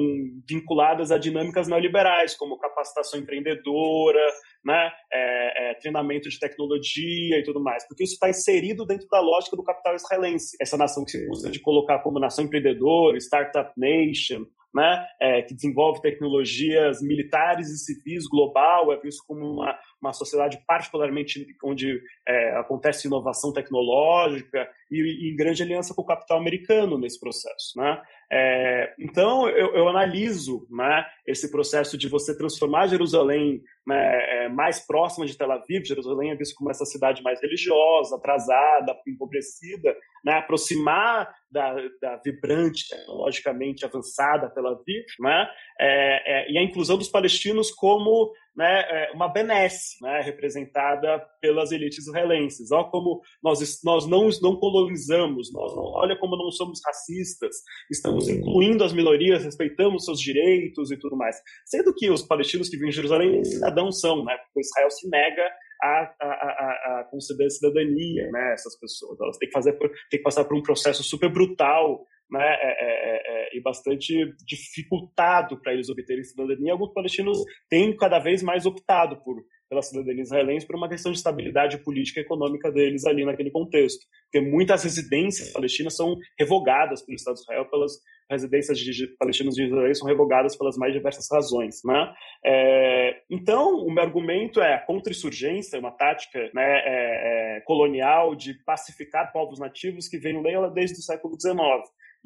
[0.49, 4.33] vinculadas a dinâmicas neoliberais, como capacitação empreendedora,
[4.65, 9.21] né, é, é, treinamento de tecnologia e tudo mais, porque isso está inserido dentro da
[9.21, 10.57] lógica do capital israelense.
[10.61, 15.55] Essa nação que se usa de colocar como nação empreendedora, startup nation, né, é, que
[15.55, 22.57] desenvolve tecnologias militares e civis global, é visto como uma, uma sociedade particularmente onde é,
[22.57, 27.73] acontece inovação tecnológica e, e, em grande aliança com o capital americano nesse processo.
[27.77, 28.01] Né?
[28.31, 34.87] É, então, eu, eu analiso né, esse processo de você transformar Jerusalém né, é, mais
[34.87, 35.85] próxima de Tel Aviv.
[35.85, 42.89] Jerusalém é visto como essa cidade mais religiosa, atrasada, empobrecida, né, aproximar da, da, vibrante,
[42.89, 45.49] tecnologicamente avançada Tel Aviv, né,
[45.81, 51.71] é, é, e a inclusão dos palestinos como né, é, uma benesse né, representada pelas
[51.71, 52.73] elites israelenses.
[52.73, 57.55] Olha como nós, nós não, não colonizamos, nós não, olha como não somos racistas,
[57.89, 61.41] estamos incluindo as minorias, respeitamos seus direitos e tudo mais.
[61.65, 65.49] Sendo que os palestinos que vivem em Jerusalém cidadãos são, né, porque Israel se nega
[65.81, 69.21] a, a, a, a conceder cidadania, né, essas pessoas.
[69.21, 73.55] Elas têm que, fazer, têm que passar por um processo super brutal né, é, é,
[73.55, 76.73] é, e bastante dificultado para eles obterem cidadania.
[76.73, 77.39] Alguns palestinos
[77.69, 82.21] têm cada vez mais optado por pela cidadania israelense por uma questão de estabilidade política
[82.21, 84.01] e econômica deles ali naquele contexto.
[84.25, 87.93] Porque muitas residências palestinas são revogadas pelo Estado de Israel, pelas
[88.31, 91.77] residências de palestinos de Israel são revogadas pelas mais diversas razões.
[91.85, 92.15] Né?
[92.45, 98.55] É, então, o meu argumento é a contra-insurgência, uma tática né, é, é, colonial de
[98.65, 100.43] pacificar povos nativos que vem
[100.75, 101.57] desde o século XIX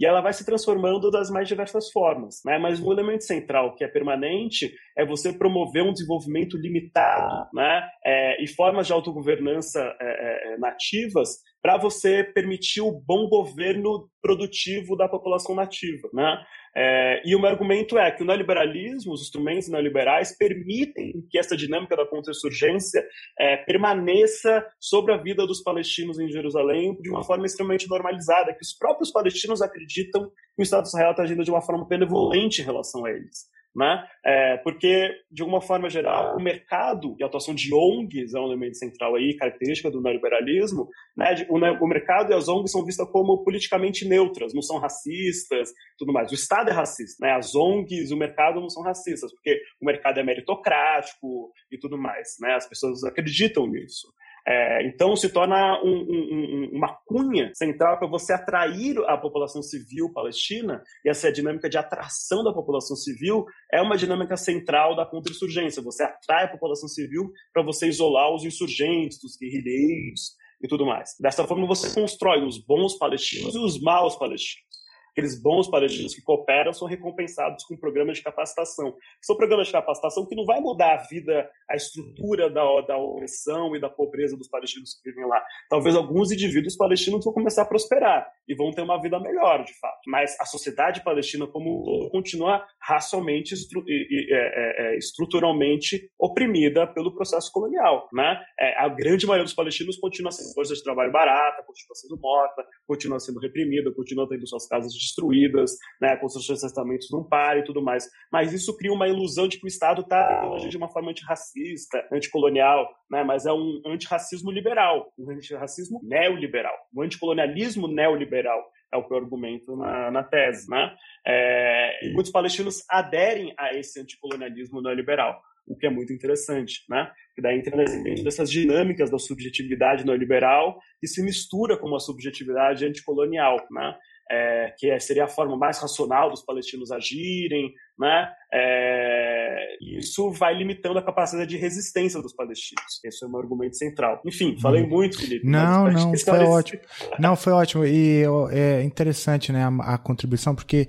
[0.03, 2.41] e ela vai se transformando das mais diversas formas.
[2.45, 2.59] Né?
[2.59, 7.89] Mas um elemento central que é permanente é você promover um desenvolvimento limitado né?
[8.05, 14.97] É, e formas de autogovernança é, é, nativas para você permitir o bom governo produtivo
[14.97, 16.09] da população nativa.
[16.13, 16.45] Né?
[16.75, 21.57] É, e o meu argumento é que o neoliberalismo, os instrumentos neoliberais, permitem que essa
[21.57, 23.07] dinâmica da contra-insurgência
[23.39, 28.63] é, permaneça sobre a vida dos palestinos em Jerusalém de uma forma extremamente normalizada, que
[28.63, 32.61] os próprios palestinos acreditam que o Estado de Israel está agindo de uma forma benevolente
[32.61, 33.47] em relação a eles.
[33.75, 34.05] Né?
[34.25, 38.47] É, porque, de alguma forma geral, o mercado e a atuação de ONGs é um
[38.47, 40.89] elemento central aí, característica do neoliberalismo.
[41.17, 41.47] Né?
[41.49, 46.13] O, o, mercado e as ONGs são vistas como politicamente neutras, não são racistas, tudo
[46.13, 46.31] mais.
[46.31, 47.33] O Estado é racista, né?
[47.33, 52.37] as ONGs o mercado não são racistas, porque o mercado é meritocrático e tudo mais.
[52.41, 52.55] Né?
[52.55, 54.13] As pessoas acreditam nisso.
[54.47, 60.13] É, então se torna um, um, uma cunha central para você atrair a população civil
[60.13, 65.07] palestina, e essa é dinâmica de atração da população civil é uma dinâmica central da
[65.07, 65.83] contra-insurgência.
[65.83, 71.11] Você atrai a população civil para você isolar os insurgentes, os guerrilheiros e tudo mais.
[71.21, 74.72] Dessa forma, você constrói os bons palestinos e os maus palestinos
[75.13, 78.97] aqueles bons palestinos que cooperam são recompensados com programas de capacitação.
[79.21, 83.77] São programas de capacitação que não vai mudar a vida, a estrutura da, da opressão
[83.77, 85.43] e da pobreza dos palestinos que vivem lá.
[85.69, 89.79] Talvez alguns indivíduos palestinos vão começar a prosperar e vão ter uma vida melhor, de
[89.79, 90.01] fato.
[90.07, 94.99] Mas a sociedade palestina como um todo continua racialmente estru e, e, é, é, é,
[94.99, 98.09] estruturalmente oprimida pelo processo colonial.
[98.13, 98.41] Né?
[98.59, 102.65] É, a grande maioria dos palestinos continua sendo força de trabalho barata, continua sendo morta,
[102.87, 107.65] continua sendo reprimida, continua tendo suas casas destruídas, né, construção de assentamentos não para e
[107.65, 108.09] tudo mais.
[108.31, 112.89] Mas isso cria uma ilusão de que o Estado está de uma forma antirracista, anticolonial,
[113.11, 118.63] né, mas é um antirracismo liberal, um antirracismo neoliberal, um anticolonialismo neoliberal
[118.93, 120.95] é o que eu argumento na, na tese, né?
[121.27, 127.11] É, muitos palestinos aderem a esse anticolonialismo neoliberal, o que é muito interessante, né?
[127.35, 127.85] Que daí entra
[128.23, 133.97] dessas dinâmicas da subjetividade neoliberal que se mistura com uma subjetividade anticolonial, né?
[134.33, 138.33] É, que é, seria a forma mais racional dos palestinos agirem, né?
[138.51, 142.99] É, isso vai limitando a capacidade de resistência dos palestinos.
[143.05, 144.23] Esse é o meu argumento central.
[144.25, 144.89] Enfim, falei hum.
[144.89, 145.47] muito, Felipe.
[145.47, 146.81] Não, não, foi ótimo.
[147.19, 147.85] Não, foi ótimo.
[147.85, 150.89] E é interessante, né, a, a contribuição, porque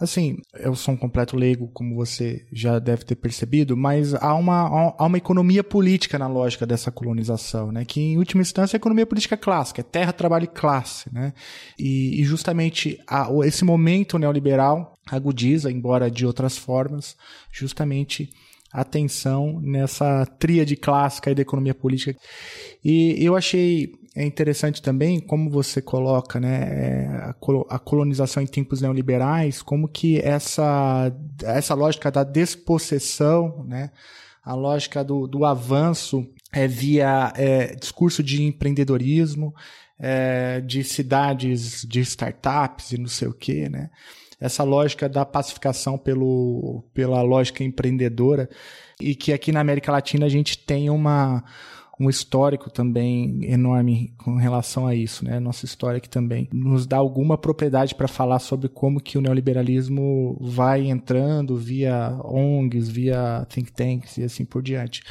[0.00, 4.94] Assim, eu sou um completo leigo, como você já deve ter percebido, mas há uma,
[4.96, 7.84] há uma economia política na lógica dessa colonização, né?
[7.84, 11.34] Que em última instância é a economia política clássica, é terra, trabalho e classe, né?
[11.78, 17.14] E, e justamente a, esse momento neoliberal agudiza, embora de outras formas,
[17.52, 18.30] justamente
[18.72, 22.18] atenção nessa tríade clássica da economia política.
[22.82, 27.34] E eu achei é interessante também como você coloca né, é,
[27.68, 31.12] a colonização em tempos neoliberais, como que essa,
[31.44, 33.90] essa lógica da despossessão, né,
[34.42, 39.54] a lógica do, do avanço é, via é, discurso de empreendedorismo,
[39.98, 43.90] é, de cidades de startups e não sei o quê, né?
[44.40, 48.48] Essa lógica da pacificação pelo, pela lógica empreendedora
[48.98, 51.44] e que aqui na América Latina a gente tem uma
[52.00, 55.38] um histórico também enorme com relação a isso, né?
[55.38, 60.38] Nossa história que também nos dá alguma propriedade para falar sobre como que o neoliberalismo
[60.40, 65.02] vai entrando via ONGs, via think tanks e assim por diante.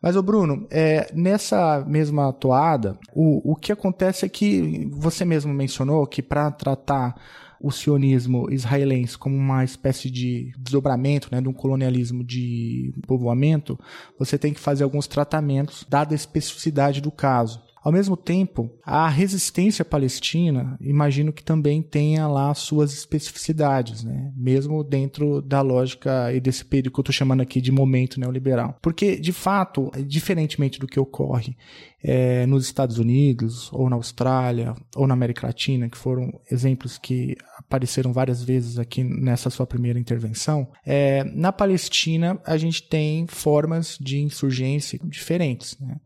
[0.00, 5.52] Mas, o Bruno, é, nessa mesma toada, o, o que acontece é que você mesmo
[5.52, 7.14] mencionou que para tratar
[7.62, 13.78] o sionismo israelense como uma espécie de desdobramento, né, de um colonialismo de povoamento,
[14.18, 17.62] você tem que fazer alguns tratamentos, dada a especificidade do caso.
[17.82, 24.32] Ao mesmo tempo, a resistência palestina, imagino que também tenha lá suas especificidades, né?
[24.36, 28.78] mesmo dentro da lógica e desse período que eu estou chamando aqui de momento neoliberal.
[28.80, 31.56] Porque, de fato, diferentemente do que ocorre
[32.02, 37.36] é, nos Estados Unidos, ou na Austrália, ou na América Latina, que foram exemplos que
[37.58, 43.96] apareceram várias vezes aqui nessa sua primeira intervenção, é, na Palestina a gente tem formas
[44.00, 45.78] de insurgência diferentes.
[45.78, 45.96] Né?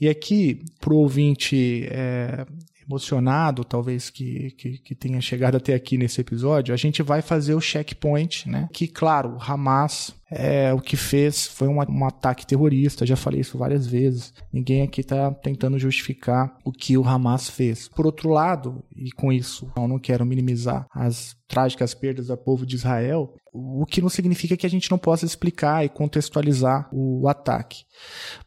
[0.00, 2.44] E aqui, para o ouvinte é,
[2.86, 7.54] emocionado, talvez que, que, que, tenha chegado até aqui nesse episódio, a gente vai fazer
[7.54, 8.68] o checkpoint, né?
[8.72, 13.56] Que, claro, Hamas é, o que fez foi um, um, ataque terrorista, já falei isso
[13.56, 14.34] várias vezes.
[14.52, 17.88] Ninguém aqui está tentando justificar o que o Hamas fez.
[17.88, 22.66] Por outro lado, e com isso eu não quero minimizar as trágicas perdas do povo
[22.66, 27.28] de Israel, o que não significa que a gente não possa explicar e contextualizar o
[27.28, 27.84] ataque.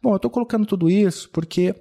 [0.02, 1.74] Bom, eu estou colocando tudo isso porque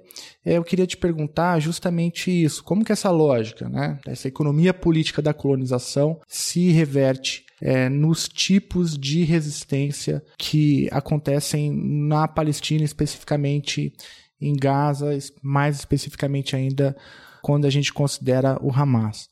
[0.45, 5.21] é, eu queria te perguntar justamente isso: como que essa lógica, né, essa economia política
[5.21, 13.93] da colonização se reverte é, nos tipos de resistência que acontecem na Palestina, especificamente
[14.39, 16.95] em Gaza, mais especificamente ainda
[17.41, 19.29] quando a gente considera o Hamas.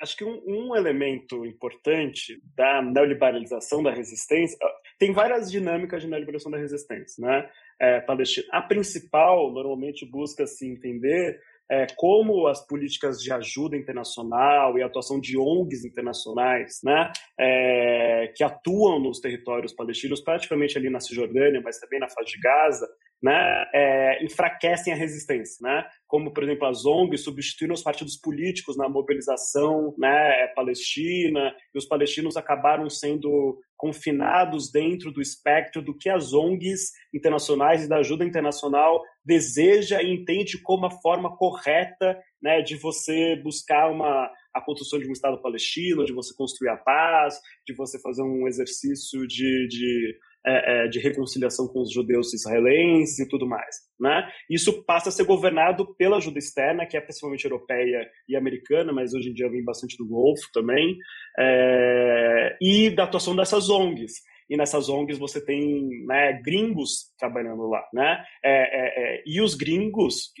[0.00, 4.58] Acho que um, um, elemento importante da neoliberalização da resistência
[4.98, 7.48] tem várias dinâmicas de neoliberalização da resistência, né?
[7.80, 8.46] É, Palestina.
[8.52, 11.40] A principal normalmente busca se entender
[11.70, 18.32] é, como as políticas de ajuda internacional e a atuação de ONGs internacionais, né, é,
[18.36, 22.88] que atuam nos territórios palestinos, praticamente ali na Cisjordânia, mas também na faixa de Gaza,
[23.22, 25.84] né, é, enfraquecem a resistência, né?
[26.06, 31.86] Como, por exemplo, as ONGs substituíram os partidos políticos na mobilização né, palestina, e os
[31.86, 38.24] palestinos acabaram sendo confinados dentro do espectro do que as ONGs internacionais e da ajuda
[38.24, 44.98] internacional deseja e entende como a forma correta né, de você buscar uma, a construção
[44.98, 49.66] de um Estado palestino, de você construir a paz, de você fazer um exercício de,
[49.68, 50.16] de
[50.46, 53.76] é, é, de reconciliação com os judeus israelenses e tudo mais.
[53.98, 54.28] Né?
[54.48, 59.12] Isso passa a ser governado pela ajuda externa, que é principalmente europeia e americana, mas
[59.12, 60.96] hoje em dia vem bastante do Golfo também,
[61.38, 64.12] é, e da atuação dessas ONGs
[64.48, 68.24] e nessas ONGs você tem né, gringos trabalhando lá, né?
[68.44, 70.32] É, é, é, e os gringos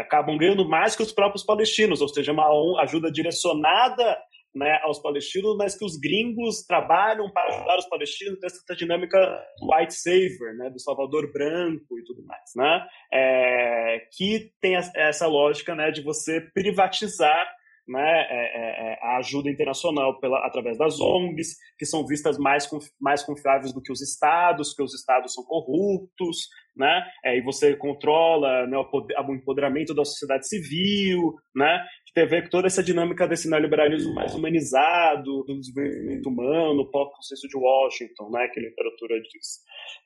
[0.00, 4.18] acabam ganhando mais que os próprios palestinos, ou seja, uma ajuda direcionada
[4.54, 9.18] né, aos palestinos, mas que os gringos trabalham para ajudar os palestinos, tem essa dinâmica
[9.62, 15.74] white savior, né, do salvador branco e tudo mais, né, é, que tem essa lógica
[15.74, 17.46] né, de você privatizar
[17.90, 22.68] né, é, é, é, a ajuda internacional pela, através das ONGs, que são vistas mais,
[23.00, 27.74] mais confiáveis do que os estados, que os estados são corruptos, né, é, e você
[27.74, 32.50] controla né, o, poder, o empoderamento da sociedade civil, né, que tem a ver com
[32.50, 38.30] toda essa dinâmica desse neoliberalismo mais humanizado, do desenvolvimento humano, o próprio consenso de Washington,
[38.30, 39.60] né, que a literatura diz.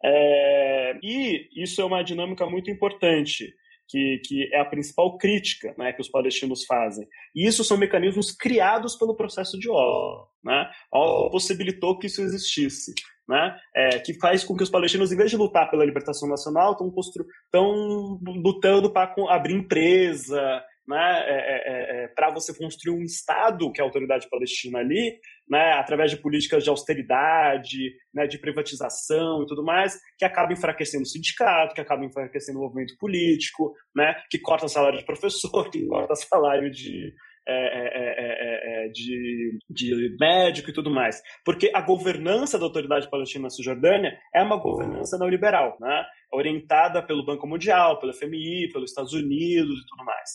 [0.05, 3.55] É, e isso é uma dinâmica muito importante,
[3.89, 7.07] que, que é a principal crítica né, que os palestinos fazem.
[7.35, 10.29] E isso são mecanismos criados pelo processo de Oslo.
[10.43, 10.71] Né?
[10.93, 12.93] Oslo possibilitou que isso existisse.
[13.27, 13.59] Né?
[13.75, 16.93] É, que faz com que os palestinos, em vez de lutar pela libertação nacional, estão
[18.23, 23.81] lutando para abrir empresa, né, é, é, é, é para você construir um Estado, que
[23.81, 25.19] é a autoridade palestina ali,
[25.49, 31.03] né, através de políticas de austeridade, né, de privatização e tudo mais, que acaba enfraquecendo
[31.03, 35.87] o sindicato, que acaba enfraquecendo o movimento político, né, que corta salário de professor, que
[35.87, 37.13] corta salário de,
[37.47, 41.21] é, é, de, de, médico e tudo mais.
[41.45, 46.05] Porque a governança da autoridade palestina na Cisjordânia é uma governança neoliberal, né?
[46.33, 50.31] orientada pelo Banco Mundial, pelo FMI, pelos Estados Unidos e tudo mais.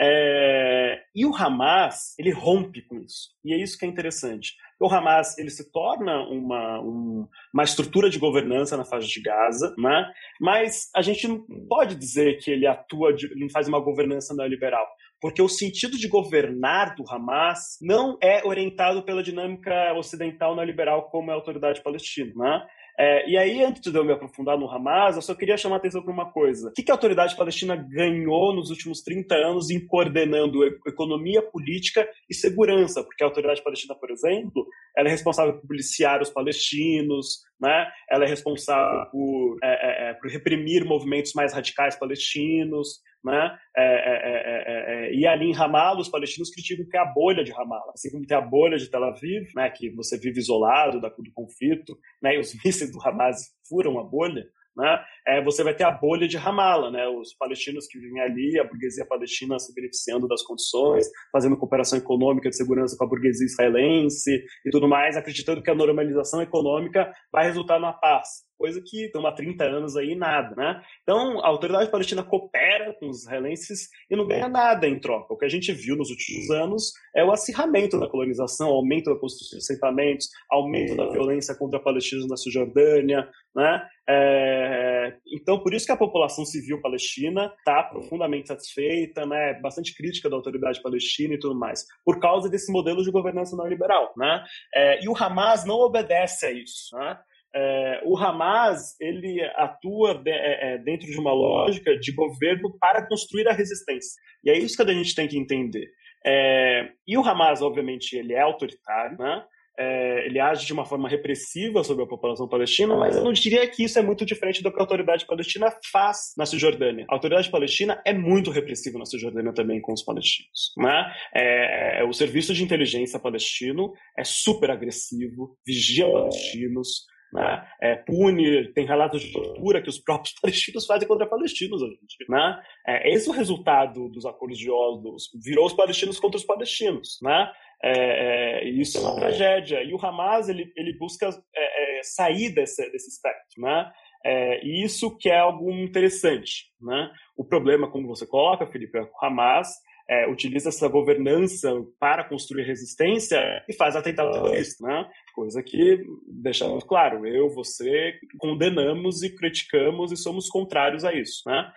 [0.00, 3.30] É, e o Hamas, ele rompe com isso.
[3.44, 4.54] E é isso que é interessante.
[4.80, 9.74] O Hamas, ele se torna uma, um, uma estrutura de governança na faixa de Gaza,
[9.76, 10.10] né?
[10.40, 14.86] mas a gente não pode dizer que ele atua, de, ele faz uma governança neoliberal
[15.20, 21.30] porque o sentido de governar do Hamas não é orientado pela dinâmica ocidental neoliberal como
[21.30, 22.32] é a autoridade palestina.
[22.34, 22.66] Né?
[23.02, 25.78] É, e aí, antes de eu me aprofundar no Hamas, eu só queria chamar a
[25.78, 26.68] atenção para uma coisa.
[26.68, 32.06] O que, que a autoridade palestina ganhou nos últimos 30 anos em coordenando economia, política
[32.28, 33.02] e segurança?
[33.02, 37.86] Porque a autoridade palestina, por exemplo, ela é responsável por policiar os palestinos, né?
[38.08, 43.58] ela é responsável por, é, é, é por reprimir movimentos mais radicais palestinos, né?
[43.76, 47.52] É, é, é, e ali em Ramallah, os palestinos criticam que é a bolha de
[47.52, 49.68] Ramallah, assim como tem a bolha de Tel Aviv, né?
[49.70, 52.34] que você vive isolado do conflito, né?
[52.34, 53.36] e os mísseis do Hamas
[53.68, 54.46] furam a bolha,
[54.76, 55.04] né?
[55.26, 57.06] É, você vai ter a bolha de Ramallah, né?
[57.08, 62.48] os palestinos que vivem ali, a burguesia palestina se beneficiando das condições, fazendo cooperação econômica
[62.48, 67.44] de segurança com a burguesia israelense e tudo mais, acreditando que a normalização econômica vai
[67.44, 70.82] resultar na paz coisa que estão há 30 anos aí nada, né?
[71.02, 75.32] Então, a autoridade palestina coopera com os israelenses e não ganha nada em troca.
[75.32, 79.18] O que a gente viu nos últimos anos é o acirramento da colonização, aumento da
[79.18, 83.82] construção de assentamentos, aumento da violência contra palestinos na Cisjordânia, né?
[84.06, 89.54] É, então, por isso que a população civil palestina está profundamente satisfeita, né?
[89.60, 94.12] Bastante crítica da autoridade palestina e tudo mais, por causa desse modelo de governança neoliberal,
[94.16, 94.44] né?
[94.74, 97.18] É, e o Hamas não obedece a isso, né?
[97.54, 103.06] é, o Hamas ele atua de, é, é, dentro de uma lógica de governo para
[103.06, 104.20] construir a resistência.
[104.44, 105.88] E é isso que a gente tem que entender.
[106.24, 109.44] É, e o Hamas, obviamente, ele é autoritário, né?
[109.78, 113.66] É, ele age de uma forma repressiva sobre a população palestina, mas eu não diria
[113.66, 117.06] que isso é muito diferente do que a autoridade palestina faz na Cisjordânia.
[117.08, 120.72] A autoridade palestina é muito repressiva na Cisjordânia também com os palestinos.
[120.76, 121.12] Né?
[121.34, 127.64] É, o serviço de inteligência palestino é super agressivo, vigia palestinos, né?
[127.80, 131.98] É, pune, tem relatos de tortura que os próprios palestinos fazem contra palestinos hoje.
[132.28, 132.62] Né?
[132.86, 137.18] É, esse é o resultado dos acordos de Oslo, virou os palestinos contra os palestinos.
[137.22, 137.50] Né?
[137.82, 139.82] É, é, isso é uma tragédia.
[139.82, 143.60] E o Hamas ele, ele busca é, é, sair desse, desse espectro.
[143.60, 143.90] Né?
[144.24, 146.66] É, e isso que é algo interessante.
[146.80, 147.10] Né?
[147.36, 149.68] O problema, como você coloca, Felipe, é que o Hamas
[150.08, 155.08] é, utiliza essa governança para construir resistência e faz atentado terrorista, né?
[155.32, 161.72] Coisa que deixamos claro, eu, você condenamos e criticamos e somos contrários a isso, né?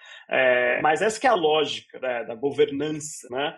[0.81, 3.55] Mas essa que é a lógica né, da governança, né?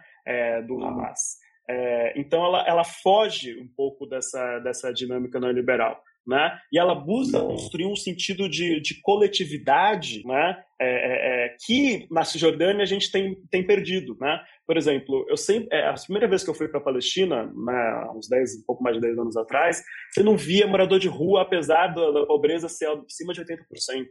[0.68, 1.38] Do Hamas.
[1.70, 6.58] É, então ela, ela foge um pouco dessa, dessa dinâmica neoliberal né?
[6.72, 10.58] E ela busca construir um sentido de, de coletividade, né?
[10.82, 14.42] É, é, é, que na Cisjordânia a gente tem, tem perdido, né?
[14.68, 18.10] Por exemplo, eu sempre, é, a primeira vez que eu fui para a Palestina, né,
[18.14, 21.44] uns 10, um pouco mais de 10 anos atrás, você não via morador de rua,
[21.44, 23.58] apesar da, da pobreza ser acima de 80%.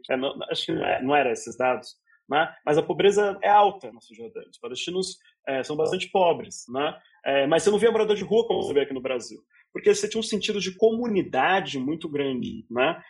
[0.09, 1.97] É, não, acho que não, é, não era esses dados.
[2.29, 2.49] Né?
[2.65, 4.49] Mas a pobreza é alta na Cisjordânia.
[4.49, 6.97] Os palestinos é, são bastante pobres, né?
[7.25, 9.41] É, mas você não via morador de rua como você vê aqui no Brasil,
[9.73, 13.01] porque você tinha um sentido de comunidade muito grande, né?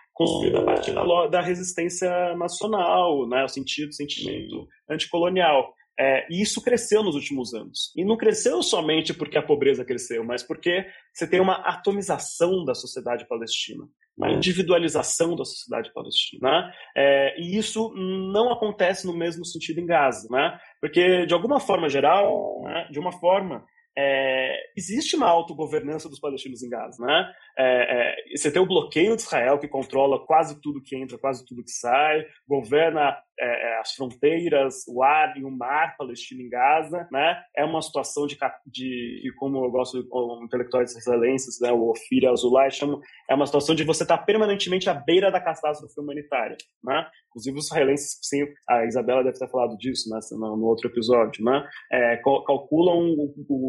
[0.56, 3.44] A partir da, da resistência nacional, né?
[3.44, 5.74] O sentido, sentimento anticolonial.
[5.98, 7.92] É, e isso cresceu nos últimos anos.
[7.96, 12.74] E não cresceu somente porque a pobreza cresceu, mas porque você tem uma atomização da
[12.74, 13.84] sociedade palestina,
[14.16, 16.50] uma individualização da sociedade palestina.
[16.50, 16.72] Né?
[16.96, 20.58] É, e isso não acontece no mesmo sentido em Gaza, né?
[20.80, 23.64] porque, de alguma forma geral, né, de uma forma
[23.96, 27.32] é, existe uma autogovernança dos palestinos em Gaza, né?
[27.56, 31.44] É, é, você tem o bloqueio de Israel que controla quase tudo que entra, quase
[31.46, 36.48] tudo que sai, governa é, é, as fronteiras, o ar e o mar palestino em
[36.48, 37.42] Gaza, né?
[37.56, 41.72] É uma situação de, de como eu gosto de intelectuais israelenses, né?
[41.72, 45.40] O Ofir Azulay chamam, é uma situação de você estar tá permanentemente à beira da
[45.40, 47.06] catástrofe humanitária, né?
[47.28, 51.44] Inclusive os israelenses, sim, a Isabela deve ter falado disso né, no, no outro episódio,
[51.44, 51.66] né?
[51.90, 53.14] É, calculam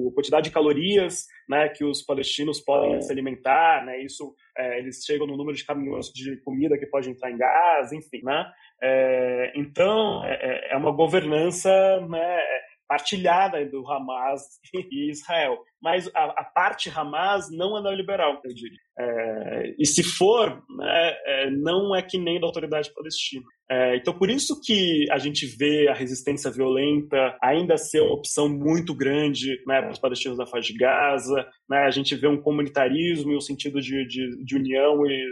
[0.10, 4.00] a quantidade de calorias né, que os palestinos podem se alimentar, né?
[4.04, 7.96] Isso, é, eles chegam no número de caminhões de comida que pode entrar em Gaza,
[7.96, 8.46] enfim, né?
[8.82, 11.70] É, então, é, é, é uma governança
[12.10, 12.40] né,
[12.88, 14.42] partilhada do Hamas
[14.74, 15.58] e Israel.
[15.82, 18.80] Mas a, a parte Hamas não é neoliberal, eu diria.
[18.98, 23.44] É, e se for, né, é, não é que nem da autoridade palestina.
[23.70, 28.48] É, então, por isso que a gente vê a resistência violenta ainda ser uma opção
[28.48, 31.48] muito grande né, para os palestinos da faixa de Gaza.
[31.70, 35.26] Né, a gente vê um comunitarismo e um sentido de, de, de união e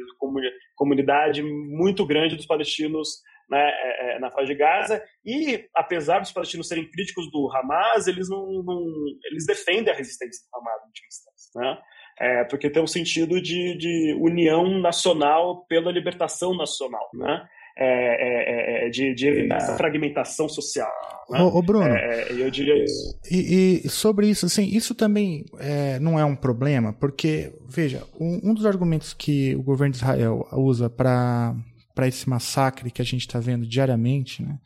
[0.76, 3.22] comunidade muito grande dos palestinos
[3.54, 5.04] né, é, é, na faixa de Gaza.
[5.24, 8.84] E, apesar dos palestinos serem críticos do Hamas, eles, não, não
[9.26, 11.52] eles defendem a resistência do Hamas, última instância.
[11.56, 11.78] Né?
[12.20, 17.08] É, porque tem um sentido de, de união nacional pela libertação nacional.
[17.14, 17.48] Né?
[17.76, 20.92] É, é, é, de, de fragmentação social.
[21.28, 21.42] Né?
[21.42, 23.20] Ô, ô Bruno, é, eu diria isso.
[23.32, 28.52] E, e, sobre isso, assim, isso também é, não é um problema, porque, veja, um,
[28.52, 31.56] um dos argumentos que o governo de Israel usa para
[31.94, 34.58] para esse massacre que a gente está vendo diariamente, né?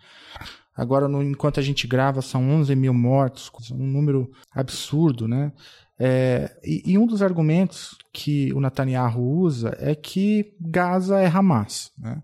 [0.76, 5.52] Agora, no, enquanto a gente grava, são 11 mil mortos, um número absurdo, né?
[6.00, 11.92] É, e, e, um dos argumentos que o Netanyahu usa é que Gaza é Hamas,
[11.98, 12.22] né?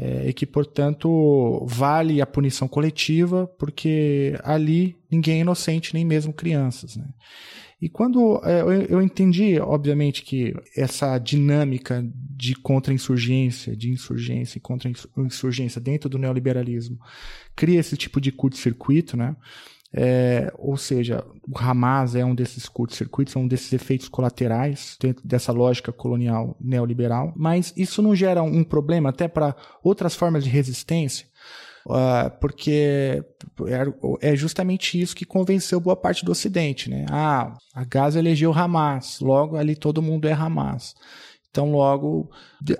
[0.00, 6.32] É, e que, portanto, vale a punição coletiva, porque ali ninguém é inocente, nem mesmo
[6.32, 6.96] crianças.
[6.96, 7.04] Né?
[7.82, 15.80] E quando é, eu entendi, obviamente, que essa dinâmica de contra-insurgência, de insurgência e contra-insurgência
[15.80, 16.98] dentro do neoliberalismo
[17.56, 19.34] cria esse tipo de curto-circuito, né?
[19.92, 25.26] É, ou seja, o Hamas é um desses curtos-circuitos, é um desses efeitos colaterais dentro
[25.26, 30.50] dessa lógica colonial neoliberal, mas isso não gera um problema até para outras formas de
[30.50, 31.26] resistência,
[31.86, 33.24] Uh, porque
[34.20, 37.06] é, é justamente isso que convenceu boa parte do Ocidente, né?
[37.08, 40.94] Ah, a Gaza elegeu Hamas, logo ali todo mundo é Hamas.
[41.50, 42.30] Então, logo,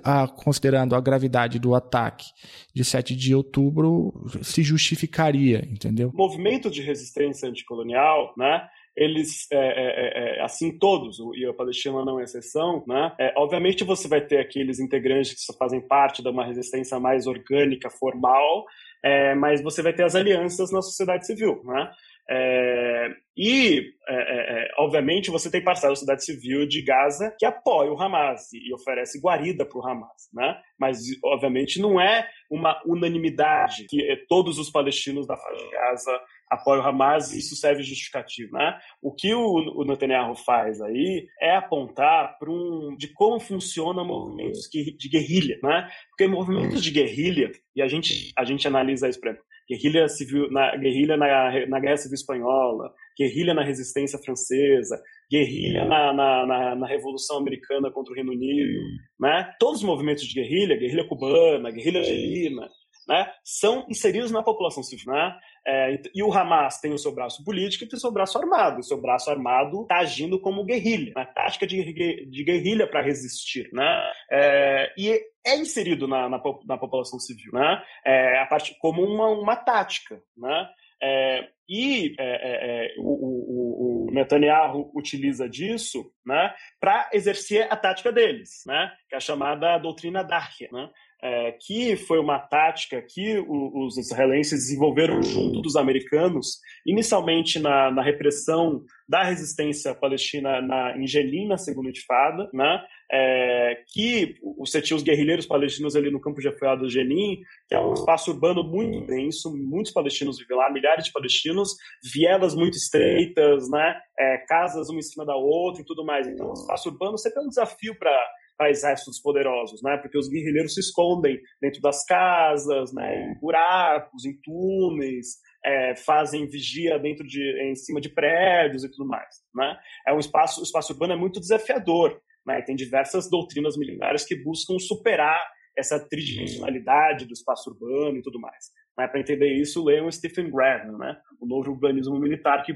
[0.03, 2.27] a, considerando a gravidade do ataque
[2.73, 6.11] de 7 de outubro, se justificaria, entendeu?
[6.13, 8.67] Movimento de resistência anticolonial, né?
[8.99, 13.13] eles, é, é, é, assim todos, e a Palestina não é exceção, né?
[13.17, 17.25] É, obviamente você vai ter aqueles integrantes que só fazem parte de uma resistência mais
[17.25, 18.65] orgânica, formal,
[19.01, 21.89] é, mas você vai ter as alianças na sociedade civil, né?
[22.31, 27.45] É, e, é, é, é obviamente, você tem parcela da sociedade civil de Gaza que
[27.45, 30.59] apoia o Hamas e, oferece guarida para o Hamas, né?
[30.79, 36.21] Mas, obviamente, não é uma unanimidade que é, todos os palestinos da faixa de Gaza
[36.49, 38.77] apoiam o Hamas isso serve justificativo, né?
[39.01, 44.69] O que o, o Netanyahu faz aí é apontar para um de como funcionam movimentos
[44.69, 45.89] de guerrilha, né?
[46.09, 50.51] Porque movimentos de guerrilha e a gente a gente analisa isso, por exemplo, guerrilha civil,
[50.51, 54.99] na, guerrilha na, na Guerra Civil Espanhola, guerrilha na Resistência Francesa,
[55.31, 58.79] guerrilha na, na, na, na, Revolução Americana contra o Reino Unido,
[59.19, 59.53] né?
[59.59, 62.67] Todos os movimentos de guerrilha, guerrilha cubana, guerrilha argelina,
[63.09, 63.27] né?
[63.43, 65.35] São inseridos na população civil, né?
[65.65, 68.79] É, e o Hamas tem o seu braço político e tem o seu braço armado.
[68.79, 71.91] O seu braço armado está agindo como guerrilha, uma tática de,
[72.25, 73.67] de guerrilha para resistir.
[73.73, 74.11] Né?
[74.31, 77.83] É, e é inserido na, na, na população civil, né?
[78.05, 80.21] É, a parte, como uma, uma tática.
[80.37, 80.69] Né?
[81.01, 88.11] É, e é, é, o, o, o, Netanyahu utiliza disso né, para exercer a tática
[88.11, 90.67] deles, né, que é a chamada doutrina Darkia.
[90.71, 90.89] Né?
[91.21, 97.91] É, que foi uma tática que o, os israelenses desenvolveram junto dos americanos, inicialmente na,
[97.91, 102.81] na repressão da resistência palestina na, em Jenin, na segunda intifada, né?
[103.11, 107.73] É, que você tinha os guerrilheiros palestinos ali no campo de apoiado de Jenin, que
[107.73, 111.75] é um espaço urbano muito denso, muitos palestinos vivem lá, milhares de palestinos,
[112.13, 113.99] vielas muito estreitas, né?
[114.17, 116.27] É, casas uma em cima da outra e tudo mais.
[116.27, 118.15] Então, o espaço urbano sempre é um desafio para
[118.59, 119.95] para exércitos poderosos, né?
[119.97, 123.31] Porque os guerrilheiros se escondem dentro das casas, né?
[123.31, 129.07] Em buracos, em túneis, é, fazem vigia dentro de, em cima de prédios e tudo
[129.07, 129.77] mais, né?
[130.05, 132.61] É um espaço, o espaço urbano é muito desafiador, né?
[132.61, 135.41] Tem diversas doutrinas militares que buscam superar
[135.77, 138.65] essa tridimensionalidade do espaço urbano e tudo mais.
[138.97, 139.07] Né?
[139.07, 141.15] Para entender isso, leiam Stephen Graham, né?
[141.39, 142.73] o novo urbanismo militar que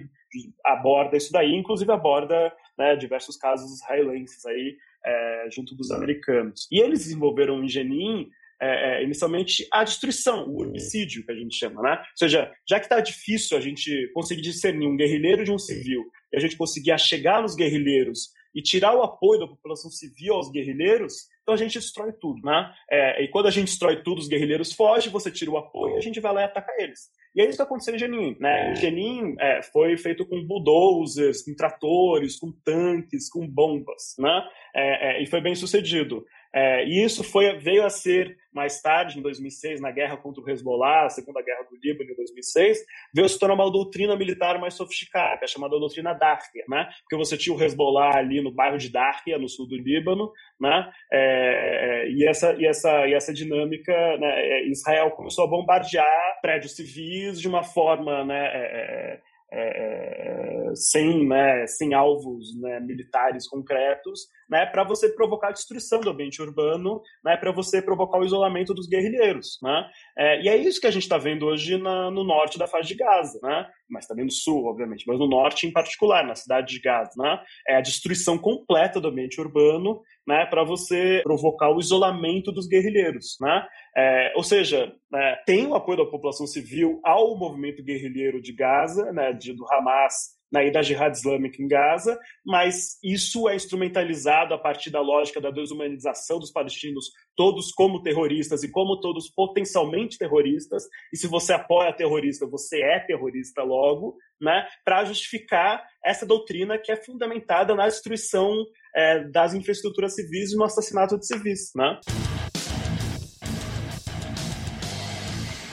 [0.66, 6.68] aborda isso daí, inclusive aborda né, diversos casos israelenses aí é, junto dos americanos.
[6.72, 8.30] E eles desenvolveram em Jenin
[8.62, 11.98] é, é, inicialmente a destruição, o homicídio que a gente chama, né?
[11.98, 16.04] Ou seja, já que está difícil a gente conseguir discernir um guerrilheiro de um civil
[16.32, 20.50] e a gente conseguir chegar nos guerrilheiros e tirar o apoio da população civil aos
[20.50, 22.72] guerrilheiros, então a gente destrói tudo, né?
[22.90, 26.02] É, e quando a gente destrói tudo, os guerrilheiros fogem, você tira o apoio, a
[26.02, 27.10] gente vai lá e ataca eles.
[27.36, 28.76] E é isso que aconteceu em Jenin, né?
[28.76, 34.44] Jenin é, foi feito com bulldozers, com tratores, com tanques, com bombas, né?
[34.76, 36.24] É, é, e foi bem sucedido.
[36.54, 40.48] É, e isso foi, veio a ser, mais tarde, em 2006, na guerra contra o
[40.48, 42.78] Hezbollah, a segunda guerra do Líbano, em 2006,
[43.14, 46.88] veio se tornar uma doutrina militar mais sofisticada, é chamada doutrina Darkia, né?
[47.02, 50.92] Porque você tinha o Hezbollah ali no bairro de Darkia, no sul do Líbano, né?
[51.12, 54.40] É, e, essa, e, essa, e essa dinâmica, né?
[54.40, 58.46] É, Israel começou a bombardear prédios civis de uma forma, né?
[58.46, 65.52] É, é é, sem, né, sem alvos né, militares concretos, né, para você provocar a
[65.52, 69.60] destruição do ambiente urbano, né, para você provocar o isolamento dos guerrilheiros.
[69.62, 69.90] Né?
[70.18, 72.88] É, e é isso que a gente está vendo hoje na, no norte da faixa
[72.88, 73.68] de Gaza, né?
[73.90, 77.12] mas também no sul, obviamente, mas no norte em particular, na cidade de Gaza.
[77.18, 77.40] Né?
[77.68, 83.38] É a destruição completa do ambiente urbano né, para você provocar o isolamento dos guerrilheiros.
[83.40, 83.68] Né?
[83.96, 89.12] É, ou seja, né, tem o apoio da população civil ao movimento guerrilheiro de Gaza,
[89.12, 94.58] né, de, do Hamas na da Jihad Islâmica em Gaza, mas isso é instrumentalizado a
[94.58, 100.84] partir da lógica da desumanização dos palestinos, todos como terroristas e como todos potencialmente terroristas,
[101.12, 106.92] e se você apoia terrorista, você é terrorista logo, né, para justificar essa doutrina que
[106.92, 108.54] é fundamentada na destruição
[108.96, 111.72] é, das infraestruturas civis e no assassinato de civis.
[111.76, 112.00] Né?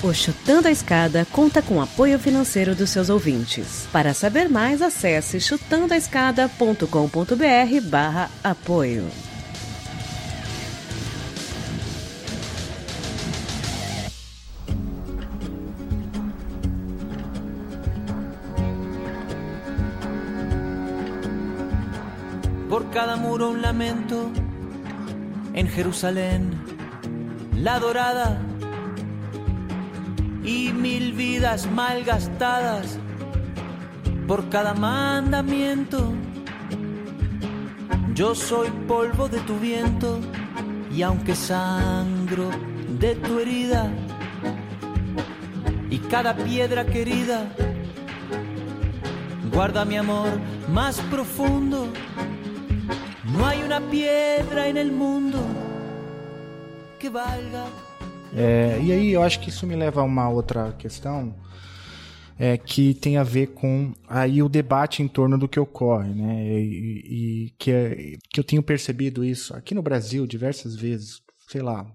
[0.02, 3.86] O Chutando a Escada conta com apoio financeiro dos seus ouvintes.
[3.92, 9.06] Para saber mais, acesse chutandoaescada.com.br barra apoio.
[22.70, 24.32] Por cada muro un lamento,
[25.52, 26.58] en Jerusalén,
[27.54, 28.40] la dorada
[30.44, 32.98] y mil vidas mal gastadas
[34.26, 36.12] por cada mandamiento.
[38.14, 40.20] Yo soy polvo de tu viento
[40.94, 42.50] y aunque sangro
[42.98, 43.90] de tu herida
[45.88, 47.52] y cada piedra querida
[49.52, 50.38] guarda mi amor
[50.72, 51.88] más profundo.
[53.24, 55.38] No hay una piedra en el mundo
[56.98, 57.66] que valga.
[58.34, 61.34] É, e aí eu acho que isso me leva a uma outra questão
[62.38, 66.42] é, que tem a ver com aí o debate em torno do que ocorre, né?
[66.44, 71.60] E, e que, é, que eu tenho percebido isso aqui no Brasil diversas vezes, sei
[71.60, 71.86] lá.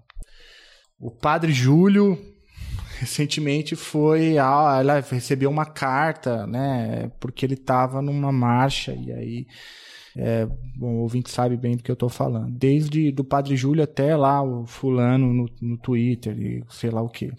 [1.00, 2.16] O padre Júlio
[3.00, 9.46] recentemente foi ela recebeu uma carta né porque ele estava numa marcha e aí
[10.16, 10.46] é,
[10.76, 12.50] bom, o ouvinte sabe bem do que eu estou falando.
[12.50, 17.08] Desde do Padre Júlio até lá o fulano no, no Twitter e sei lá o
[17.08, 17.32] que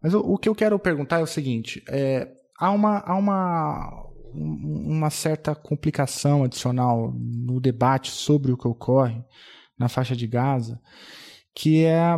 [0.00, 4.06] mas o, o, que eu quero perguntar é o seguinte é, há uma há uma
[4.32, 9.24] uma certa complicação adicional no debate sobre o que ocorre
[9.76, 10.80] na faixa de Gaza
[11.58, 12.14] que é,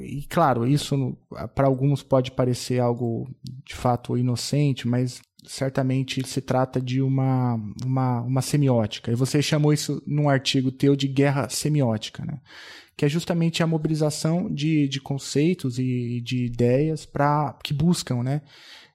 [0.00, 1.16] e claro, isso
[1.54, 3.26] para alguns pode parecer algo
[3.64, 9.10] de fato inocente, mas certamente se trata de uma, uma, uma semiótica.
[9.10, 12.38] E você chamou isso num artigo teu de guerra semiótica, né?
[12.96, 18.42] que é justamente a mobilização de, de conceitos e de ideias para que buscam né,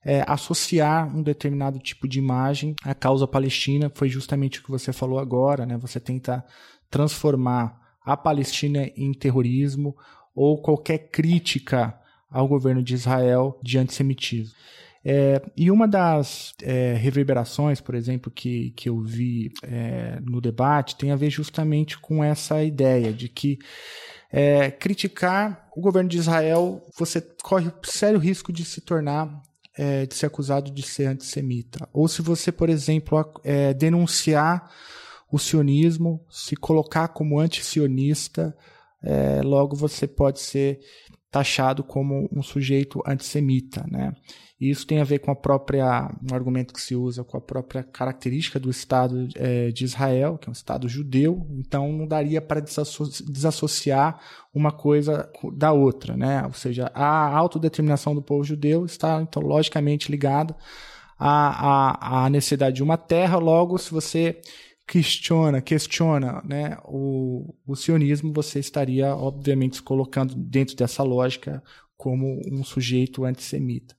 [0.06, 3.92] é, associar um determinado tipo de imagem à causa palestina.
[3.94, 5.66] Foi justamente o que você falou agora.
[5.66, 5.78] Né?
[5.78, 6.46] Você tenta
[6.90, 9.96] transformar a Palestina em terrorismo
[10.34, 11.94] ou qualquer crítica
[12.30, 14.56] ao governo de Israel de antissemitismo.
[15.04, 20.96] É, e uma das é, reverberações, por exemplo, que, que eu vi é, no debate
[20.96, 23.58] tem a ver justamente com essa ideia de que
[24.32, 29.42] é, criticar o governo de Israel, você corre sério risco de se tornar,
[29.78, 31.88] é, de ser acusado de ser antissemita.
[31.94, 34.70] Ou se você, por exemplo, é, denunciar
[35.32, 38.56] o sionismo, se colocar como anti-sionista,
[39.04, 40.80] é, logo você pode ser
[41.30, 44.14] taxado como um sujeito antissemita, né?
[44.60, 47.42] E isso tem a ver com a própria, um argumento que se usa com a
[47.42, 52.42] própria característica do Estado é, de Israel, que é um Estado judeu, então não daria
[52.42, 54.20] para desassociar
[54.52, 56.44] uma coisa da outra, né?
[56.46, 60.56] Ou seja, a autodeterminação do povo judeu está, então, logicamente ligada
[61.20, 64.42] à, à, à necessidade de uma terra, logo, se você
[64.88, 71.62] questiona, questiona né, o, o sionismo, você estaria, obviamente, se colocando dentro dessa lógica
[71.98, 73.96] como um sujeito antissemita.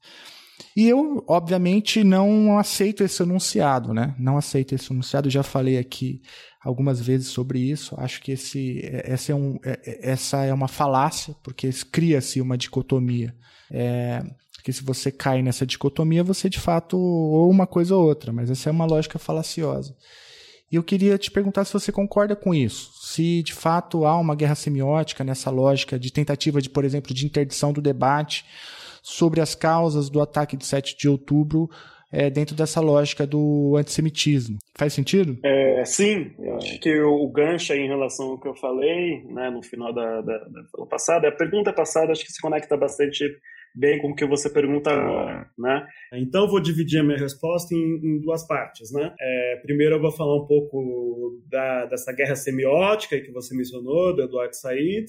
[0.74, 4.14] E eu, obviamente, não aceito esse enunciado, né?
[4.18, 5.28] Não aceito esse enunciado.
[5.28, 6.22] Já falei aqui
[6.61, 7.95] algumas vezes sobre isso.
[7.99, 13.34] Acho que esse, essa, é um, essa é uma falácia, porque cria-se uma dicotomia.
[13.70, 14.22] É,
[14.64, 18.51] que se você cai nessa dicotomia, você de fato ou uma coisa ou outra, mas
[18.51, 19.97] essa é uma lógica falaciosa.
[20.70, 22.92] E eu queria te perguntar se você concorda com isso.
[22.94, 27.24] Se de fato há uma guerra semiótica nessa lógica de tentativa de, por exemplo, de
[27.24, 28.44] interdição do debate
[29.02, 31.70] sobre as causas do ataque de 7 de outubro
[32.12, 34.58] é, dentro dessa lógica do antissemitismo.
[34.76, 35.38] Faz sentido?
[35.42, 39.62] É, sim, eu acho que o, gancho em relação ao que eu falei né, no
[39.62, 43.24] final da, da, da fala passada, a pergunta passada acho que se conecta bastante
[43.79, 45.87] bem com o que você pergunta agora, né?
[46.14, 49.14] Então vou dividir a minha resposta em, em duas partes, né?
[49.20, 54.22] É, primeiro eu vou falar um pouco da, dessa guerra semiótica que você mencionou, do
[54.22, 55.07] Eduardo Said,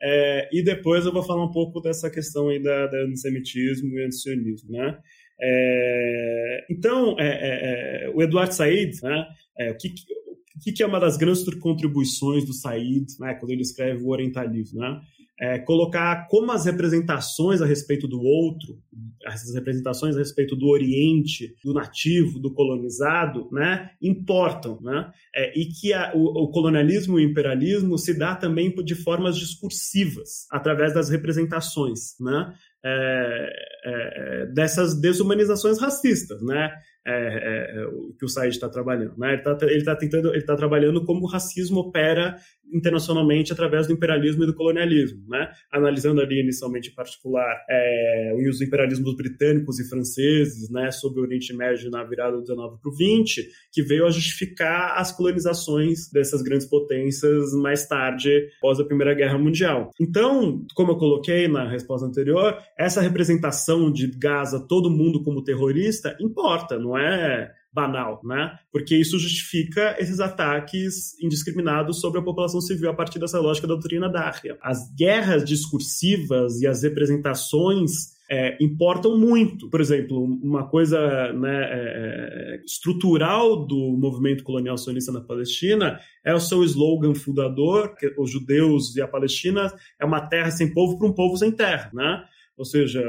[0.00, 4.04] é, e depois eu vou falar um pouco dessa questão aí da, da antissemitismo e
[4.04, 4.96] antisionismo, né?
[5.40, 9.26] É, então, é, é, é o Eduardo Said, né,
[9.72, 14.04] o que, o que é uma das grandes contribuições do Said, né, quando ele escreve
[14.04, 15.00] o Orientalismo, né?
[15.40, 18.78] É, colocar como as representações a respeito do outro,
[19.26, 25.66] essas representações a respeito do Oriente, do nativo, do colonizado, né, importam, né, é, e
[25.66, 30.94] que a, o, o, colonialismo e o imperialismo se dá também de formas discursivas, através
[30.94, 32.54] das representações, né,
[32.84, 33.52] é,
[33.84, 36.70] é dessas desumanizações racistas, né,
[37.06, 37.86] é, é, é,
[38.18, 39.14] que o Said está trabalhando.
[39.18, 39.32] Né?
[39.32, 42.36] Ele está ele tá tentando, ele está trabalhando como o racismo opera
[42.72, 45.50] internacionalmente através do imperialismo e do colonialismo, né?
[45.70, 51.54] Analisando ali inicialmente em particular é, os imperialismos britânicos e franceses, né, sobre o Oriente
[51.54, 56.42] Médio na virada do 19 para o 20, que veio a justificar as colonizações dessas
[56.42, 59.90] grandes potências mais tarde, após a Primeira Guerra Mundial.
[60.00, 66.16] Então, como eu coloquei na resposta anterior, essa representação de Gaza, todo mundo como terrorista,
[66.20, 68.56] importa, não é banal, né?
[68.70, 73.74] Porque isso justifica esses ataques indiscriminados sobre a população civil a partir dessa lógica da
[73.74, 74.56] doutrina Dária.
[74.62, 79.68] As guerras discursivas e as representações é, importam muito.
[79.68, 86.32] Por exemplo, uma coisa né, é, é estrutural do movimento colonial sionista na Palestina é
[86.32, 90.96] o seu slogan fundador, que os judeus e a Palestina é uma terra sem povo
[90.96, 92.24] para um povo sem terra, né?
[92.56, 93.02] Ou seja,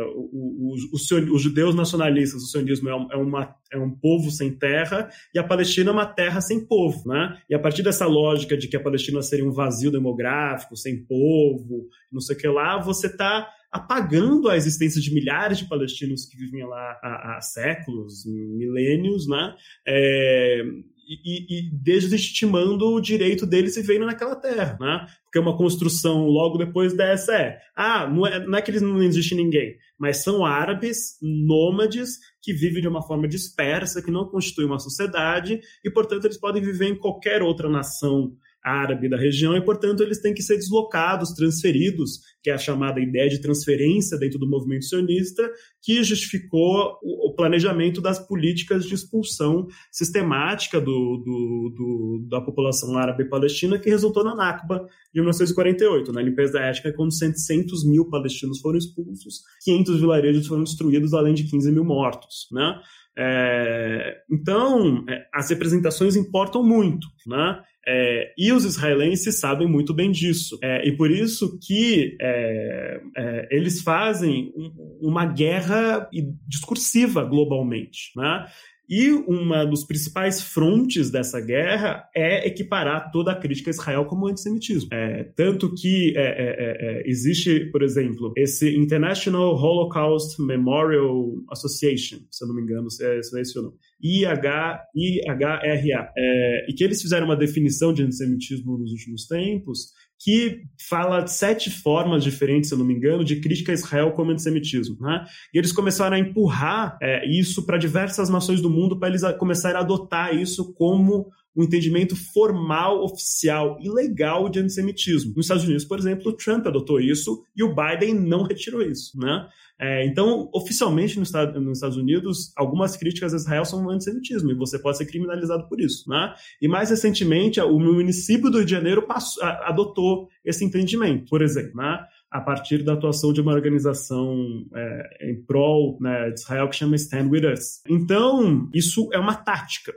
[0.91, 5.37] os judeus nacionalistas, o sionismo é, um, é, uma, é um povo sem terra e
[5.39, 7.07] a Palestina é uma terra sem povo.
[7.07, 7.37] Né?
[7.49, 11.87] E a partir dessa lógica de que a Palestina seria um vazio demográfico, sem povo,
[12.11, 16.37] não sei o que lá, você está apagando a existência de milhares de palestinos que
[16.37, 19.53] vivem lá há, há séculos, milênios, né?
[19.85, 20.63] É,
[21.07, 25.05] e, e, deslegitimando o direito deles vivendo naquela terra, né?
[25.23, 29.01] Porque uma construção logo depois dessa é, ah, não é, não é que eles não
[29.01, 34.67] existe ninguém, mas são árabes nômades que vivem de uma forma dispersa, que não constituem
[34.67, 39.61] uma sociedade e, portanto, eles podem viver em qualquer outra nação árabe da região e,
[39.61, 44.37] portanto, eles têm que ser deslocados, transferidos, que é a chamada ideia de transferência dentro
[44.37, 52.27] do movimento sionista, que justificou o planejamento das políticas de expulsão sistemática do, do, do,
[52.29, 57.83] da população árabe palestina, que resultou na Nakba de 1948, na limpeza étnica, quando 600
[57.83, 62.47] mil palestinos foram expulsos, 500 vilarejos foram destruídos, além de 15 mil mortos.
[62.51, 62.79] Né?
[63.17, 67.59] É, então, é, as representações importam muito, né?
[67.87, 70.57] É, e os israelenses sabem muito bem disso.
[70.61, 74.53] É, e por isso que é, é eles fazem
[75.01, 76.09] uma guerra
[76.47, 78.11] discursiva globalmente.
[78.15, 78.45] Né?
[78.87, 84.27] E uma dos principais frontes dessa guerra é equiparar toda a crítica a Israel como
[84.27, 84.89] antissemitismo.
[84.93, 92.19] É, tanto que é, é, é, é existe, por exemplo, esse International Holocaust Memorial Association,
[92.29, 93.75] se eu não me engano, se é, se esse o nome.
[94.01, 100.63] IH, IHRA, é, e que eles fizeram uma definição de antissemitismo nos últimos tempos, que
[100.89, 104.97] fala sete formas diferentes, se eu não me engano, de crítica a Israel como antissemitismo.
[104.99, 105.25] Né?
[105.53, 109.77] E eles começaram a empurrar é, isso para diversas nações do mundo, para eles começarem
[109.77, 115.33] a adotar isso como um entendimento formal, oficial e legal de antissemitismo.
[115.35, 119.17] Nos Estados Unidos, por exemplo, o Trump adotou isso e o Biden não retirou isso.
[119.17, 119.47] Né?
[119.79, 124.97] É, então, oficialmente nos Estados Unidos, algumas críticas a Israel são antissemitismo e você pode
[124.97, 126.09] ser criminalizado por isso.
[126.09, 126.33] Né?
[126.61, 131.75] E mais recentemente, o município do Rio de Janeiro passou, adotou esse entendimento, por exemplo.
[131.75, 131.99] Né?
[132.31, 136.97] a partir da atuação de uma organização é, em prol né, de Israel que chama
[136.97, 137.81] Stand With Us.
[137.87, 139.93] Então, isso é uma tática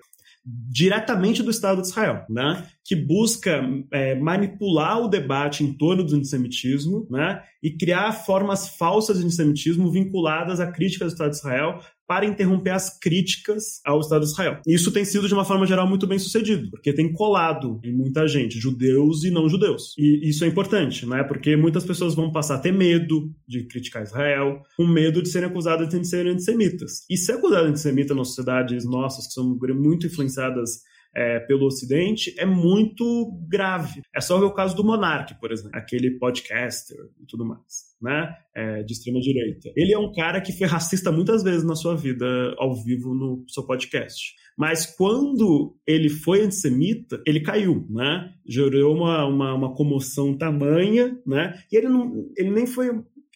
[0.70, 2.66] diretamente do Estado de Israel, né?
[2.84, 7.42] que busca é, manipular o debate em torno do antissemitismo né?
[7.62, 12.70] e criar formas falsas de antissemitismo vinculadas à crítica do Estado de Israel para interromper
[12.70, 14.60] as críticas ao Estado de Israel.
[14.66, 18.26] Isso tem sido, de uma forma geral, muito bem sucedido, porque tem colado em muita
[18.26, 19.94] gente, judeus e não judeus.
[19.98, 21.22] E isso é importante, né?
[21.22, 25.50] Porque muitas pessoas vão passar a ter medo de criticar Israel, com medo de serem
[25.50, 27.04] acusadas de serem antissemitas.
[27.10, 30.87] E ser acusado de antissemita nas sociedades nossas, que são muito influenciadas
[31.18, 34.02] é, pelo Ocidente é muito grave.
[34.14, 38.32] É só ver o caso do Monark, por exemplo, aquele podcaster e tudo mais, né?
[38.54, 39.72] É, de extrema direita.
[39.76, 43.44] Ele é um cara que foi racista muitas vezes na sua vida ao vivo no
[43.48, 44.32] seu podcast.
[44.56, 48.32] Mas quando ele foi antissemita, ele caiu, né?
[48.46, 51.58] Gerou uma, uma, uma comoção tamanha, né?
[51.70, 52.90] E ele, não, ele nem foi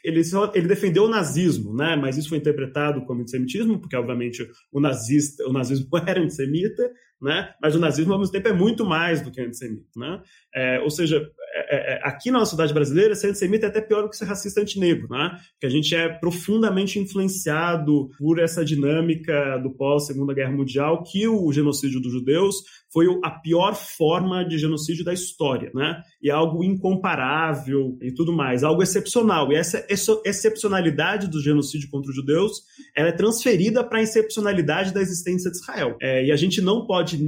[0.05, 1.96] ele, só, ele defendeu o nazismo, né?
[1.96, 6.90] mas isso foi interpretado como antissemitismo, porque obviamente o, nazista, o nazismo era antissemita,
[7.20, 7.55] né?
[7.61, 9.88] mas o nazismo ao mesmo tempo é muito mais do que antissemita.
[9.96, 10.22] Né?
[10.55, 14.09] É, ou seja, é, é, aqui na sociedade brasileira, ser antissemita é até pior do
[14.09, 15.36] que ser racista antinegro, né?
[15.53, 21.53] Porque a gente é profundamente influenciado por essa dinâmica do pós-Segunda Guerra Mundial, que o
[21.53, 22.57] genocídio dos judeus
[22.92, 26.00] foi a pior forma de genocídio da história, né?
[26.22, 29.50] E é algo incomparável e tudo mais, algo excepcional.
[29.50, 29.84] E essa
[30.24, 32.62] excepcionalidade do genocídio contra os judeus,
[32.94, 35.96] ela é transferida para a excepcionalidade da existência de Israel.
[36.00, 37.18] É, e a gente não pode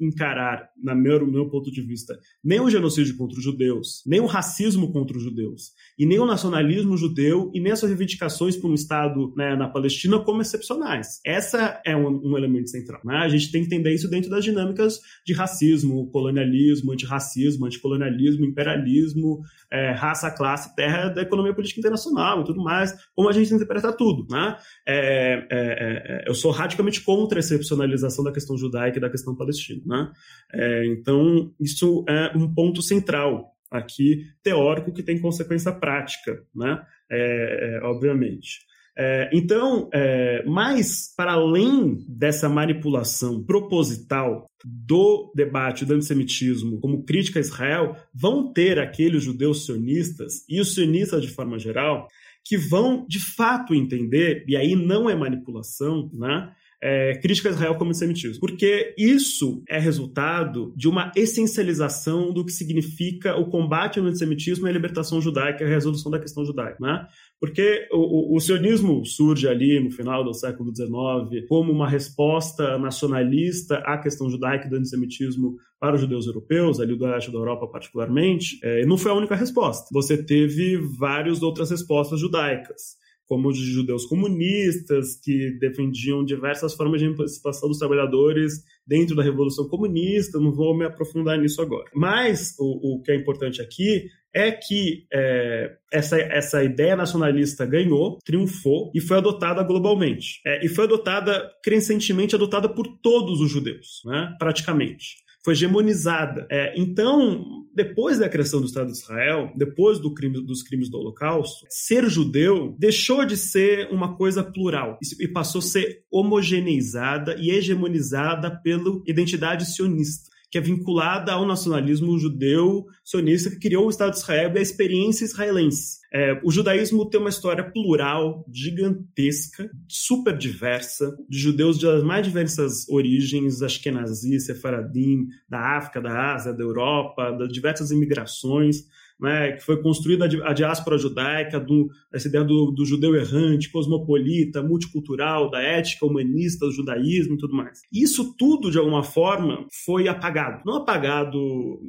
[0.00, 3.67] encarar, na meu, no meu ponto de vista, nem o genocídio contra os judeus,
[4.06, 7.90] nem o racismo contra os judeus, e nem o nacionalismo judeu, e nem as suas
[7.90, 11.20] reivindicações por um Estado né, na Palestina como excepcionais.
[11.24, 13.00] Essa é um, um elemento central.
[13.04, 13.16] Né?
[13.16, 19.40] A gente tem que entender isso dentro das dinâmicas de racismo, colonialismo, antirracismo, anticolonialismo, imperialismo,
[19.70, 23.92] é, raça, classe, terra da economia política internacional e tudo mais, como a gente interpreta
[23.92, 24.26] tudo.
[24.30, 24.56] Né?
[24.86, 29.34] É, é, é, eu sou radicalmente contra a excepcionalização da questão judaica e da questão
[29.34, 29.82] palestina.
[29.84, 30.12] Né?
[30.52, 36.82] É, então, isso é um ponto central aqui, teórico, que tem consequência prática, né?
[37.10, 38.68] É, obviamente.
[39.00, 47.38] É, então, é, mas para além dessa manipulação proposital do debate do antissemitismo como crítica
[47.38, 52.08] a Israel, vão ter aqueles judeus sionistas e os sionistas de forma geral
[52.44, 56.50] que vão de fato entender, e aí não é manipulação, né?
[56.82, 58.40] É, crítica a Israel como antissemitismo.
[58.40, 64.70] Porque isso é resultado de uma essencialização do que significa o combate ao antissemitismo e
[64.70, 66.76] a libertação judaica, a resolução da questão judaica.
[66.80, 67.06] Né?
[67.40, 72.78] Porque o, o, o, sionismo surge ali no final do século XIX como uma resposta
[72.78, 77.38] nacionalista à questão judaica e do antissemitismo para os judeus europeus, ali do leste da
[77.38, 79.86] Europa particularmente, é, não foi a única resposta.
[79.92, 82.98] Você teve várias outras respostas judaicas
[83.28, 89.68] como os judeus comunistas, que defendiam diversas formas de emancipação dos trabalhadores dentro da Revolução
[89.68, 91.84] Comunista, não vou me aprofundar nisso agora.
[91.94, 98.18] Mas o, o que é importante aqui é que é, essa, essa ideia nacionalista ganhou,
[98.24, 100.40] triunfou e foi adotada globalmente.
[100.46, 106.46] É, e foi adotada, crescentemente adotada por todos os judeus, né, praticamente foi hegemonizada.
[106.50, 110.98] É, então, depois da criação do Estado de Israel, depois do crime, dos crimes do
[110.98, 114.98] Holocausto, ser judeu deixou de ser uma coisa plural.
[115.20, 122.18] E passou a ser homogeneizada e hegemonizada pela identidade sionista que é vinculada ao nacionalismo
[122.18, 125.98] judeu sionista que criou o Estado de Israel e a experiência israelense.
[126.12, 132.88] É, o judaísmo tem uma história plural, gigantesca, super diversa, de judeus das mais diversas
[132.88, 138.84] origens, Ashkenazi, Sefaradim, da África, da Ásia, da Europa, das diversas imigrações
[139.20, 144.62] né, que foi construída a diáspora judaica, do, essa ideia do, do, judeu errante, cosmopolita,
[144.62, 147.80] multicultural, da ética humanista do judaísmo e tudo mais.
[147.92, 150.62] Isso tudo, de alguma forma, foi apagado.
[150.64, 151.38] Não apagado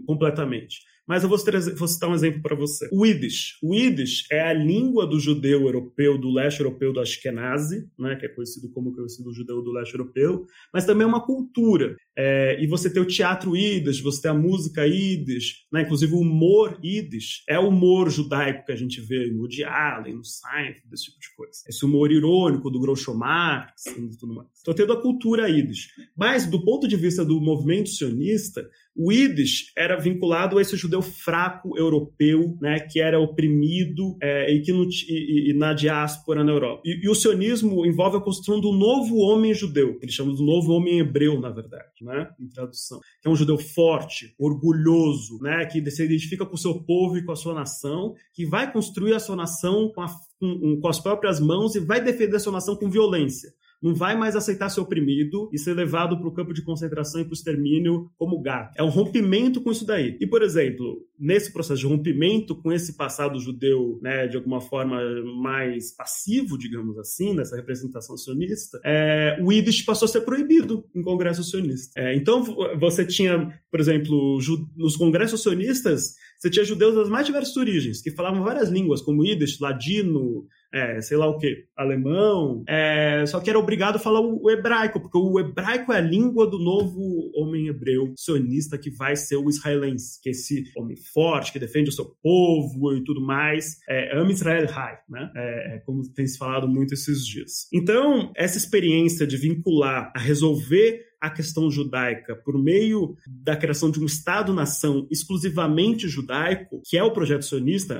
[0.05, 2.87] completamente, mas eu vou, trazer, vou citar um exemplo para você.
[2.91, 3.57] O Yiddish.
[3.63, 8.27] O Yiddish é a língua do judeu europeu, do leste europeu do Ashkenazi, né, que
[8.27, 11.95] é conhecido como conhecido judeu do leste europeu, mas também é uma cultura.
[12.21, 16.19] É, e você tem o teatro Yiddish, você tem a música Yiddish, né, inclusive o
[16.19, 17.43] humor Yiddish.
[17.47, 21.17] É o humor judaico que a gente vê no Woody Allen, no Seinfeld, desse tipo
[21.17, 21.53] de coisa.
[21.65, 24.49] Esse humor irônico do Groucho Marx e tudo mais.
[24.59, 25.87] Então, tendo a cultura Yiddish.
[26.17, 28.69] Mas, do ponto de vista do movimento sionista,
[29.01, 34.61] o Yiddish era vinculado a esse judeu fraco europeu, né, que era oprimido é, e
[34.61, 36.81] que no, e, e, na diáspora na Europa.
[36.85, 40.43] E, e, o sionismo envolve a construção do novo homem judeu, que eles chamam do
[40.43, 42.99] novo homem hebreu, na verdade, né, em tradução.
[43.21, 47.23] Que é um judeu forte, orgulhoso, né, que se identifica com o seu povo e
[47.23, 50.07] com a sua nação, que vai construir a sua nação com, a,
[50.39, 54.17] com, com as próprias mãos e vai defender a sua nação com violência não vai
[54.17, 57.33] mais aceitar ser oprimido e ser levado para o campo de concentração e para o
[57.33, 58.75] extermínio como gato.
[58.77, 60.17] É um rompimento com isso daí.
[60.19, 64.99] E, por exemplo, nesse processo de rompimento com esse passado judeu, né, de alguma forma
[65.41, 71.01] mais passivo, digamos assim, nessa representação sionista, é, o Yiddish passou a ser proibido em
[71.01, 71.99] congresso sionista.
[71.99, 72.43] É, então,
[72.77, 74.39] você tinha, por exemplo,
[74.75, 79.25] nos congressos sionistas, você tinha judeus das mais diversas origens, que falavam várias línguas, como
[79.25, 84.21] Yiddish, ladino, é, sei lá o que, alemão, é, só que era obrigado a falar
[84.21, 89.15] o, hebraico, porque o hebraico é a língua do novo homem hebreu sionista que vai
[89.15, 93.21] ser o israelense, que é esse homem forte, que defende o seu povo e tudo
[93.21, 95.31] mais, é, ama Israel High, né?
[95.35, 97.67] É, é, como tem se falado muito esses dias.
[97.73, 103.99] Então, essa experiência de vincular a resolver a questão judaica por meio da criação de
[103.99, 107.99] um Estado-nação exclusivamente judaico, que é o projeto sionista,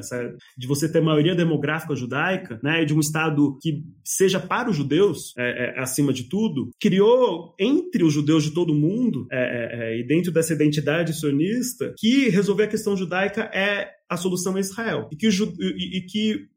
[0.57, 5.33] de você ter maioria demográfica judaica, né, de um Estado que seja para os judeus,
[5.37, 9.93] é, é, acima de tudo, criou entre os judeus de todo o mundo, é, é,
[9.93, 14.59] é e dentro dessa identidade sionista, que resolver a questão judaica é a solução é
[14.59, 15.07] Israel.
[15.11, 16.47] E que, e, e que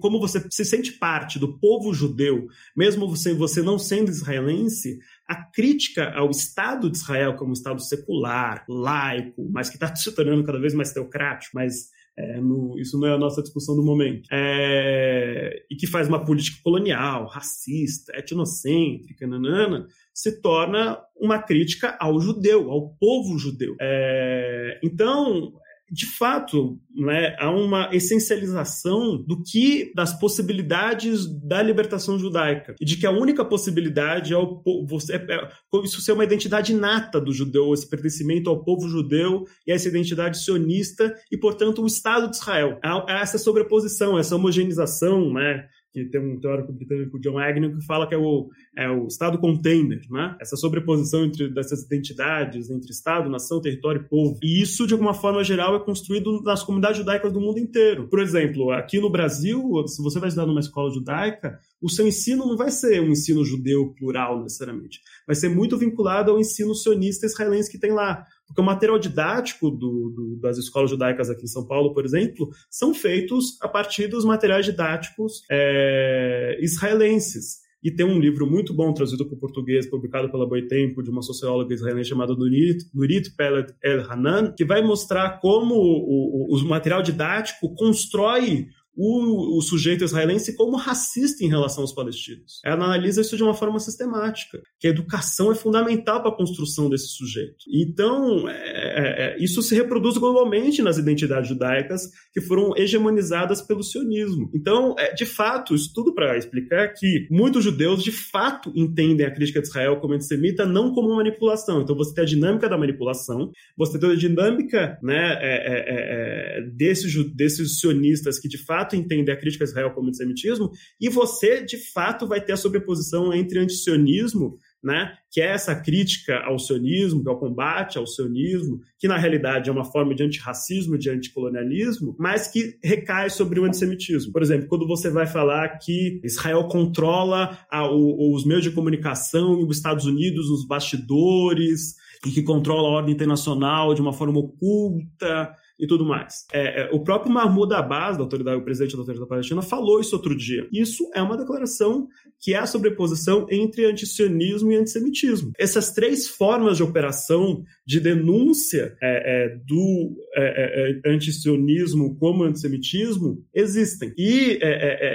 [0.00, 5.36] como você se sente parte do povo judeu, mesmo você, você não sendo israelense, a
[5.36, 10.44] crítica ao Estado de Israel como um Estado secular, laico, mas que está se tornando
[10.44, 11.88] cada vez mais teocrático, mas
[12.18, 14.28] é, no, isso não é a nossa discussão do momento.
[14.30, 22.20] É, e que faz uma política colonial, racista, etnocêntrica, nanana, se torna uma crítica ao
[22.20, 23.74] judeu, ao povo judeu.
[23.80, 25.52] É, então,
[25.90, 32.96] de fato, né, há uma essencialização do que das possibilidades da libertação judaica e de
[32.96, 35.50] que a única possibilidade é o você é, é,
[35.82, 40.38] isso ser uma identidade inata do judeu, esse pertencimento ao povo judeu e essa identidade
[40.38, 42.78] sionista e, portanto, o Estado de Israel.
[42.82, 48.06] Há essa sobreposição, essa homogeneização, né, que tem um teórico britânico, John Agnew, que fala
[48.06, 50.36] que é o, é o Estado container, né?
[50.40, 54.38] essa sobreposição entre dessas identidades, entre Estado, nação, território e povo.
[54.42, 58.08] E isso, de alguma forma geral, é construído nas comunidades judaicas do mundo inteiro.
[58.08, 62.46] Por exemplo, aqui no Brasil, se você vai estudar numa escola judaica, o seu ensino
[62.46, 65.00] não vai ser um ensino judeu plural, necessariamente.
[65.26, 68.24] Vai ser muito vinculado ao ensino sionista israelense que tem lá.
[68.50, 72.50] Porque o material didático do, do, das escolas judaicas aqui em São Paulo, por exemplo,
[72.68, 77.60] são feitos a partir dos materiais didáticos é, israelenses.
[77.82, 81.22] E tem um livro muito bom traduzido para o português, publicado pela Boitempo, de uma
[81.22, 86.68] socióloga israelense chamada Nurit, Nurit Peled El Hanan, que vai mostrar como o, o, o
[86.68, 88.66] material didático constrói
[88.96, 92.60] o, o, sujeito israelense como racista em relação aos palestinos.
[92.64, 96.88] Ela analisa isso de uma forma sistemática, que a educação é fundamental para a construção
[96.88, 97.56] desse sujeito.
[97.72, 103.82] Então, é, é, é, isso se reproduz globalmente nas identidades judaicas que foram hegemonizadas pelo
[103.82, 104.50] sionismo.
[104.54, 109.30] Então, é, de fato, isso tudo para explicar que muitos judeus, de fato, entendem a
[109.30, 111.82] crítica de Israel como antissemita não como manipulação.
[111.82, 117.12] Então, você tem a dinâmica da manipulação, você tem a dinâmica né, é, é, desses,
[117.34, 120.70] desses sionistas que, de fato, fato entender a crítica a Israel como antissemitismo,
[121.00, 126.38] e você, de fato, vai ter a sobreposição entre antisionismo, né, que é essa crítica
[126.38, 130.22] ao sionismo, que é o combate ao sionismo, que na realidade é uma forma de
[130.22, 134.32] antirracismo, de anticolonialismo, mas que recai sobre o antissemitismo.
[134.32, 139.60] Por exemplo, quando você vai falar que Israel controla a, o, os meios de comunicação
[139.66, 141.94] os Estados Unidos nos bastidores,
[142.26, 146.46] e que controla a ordem internacional de uma forma oculta, e tudo mais.
[146.52, 150.14] É, é, o próprio Mahmoud Abbas, da autoridade, o presidente da autoridade palestina, falou isso
[150.14, 150.68] outro dia.
[150.72, 152.06] Isso é uma declaração
[152.40, 155.52] que é a sobreposição entre antisionismo e antissemitismo.
[155.58, 163.44] Essas três formas de operação de denúncia é, é do é, é, antisionismo como antissemitismo
[163.54, 164.12] existem.
[164.16, 164.58] E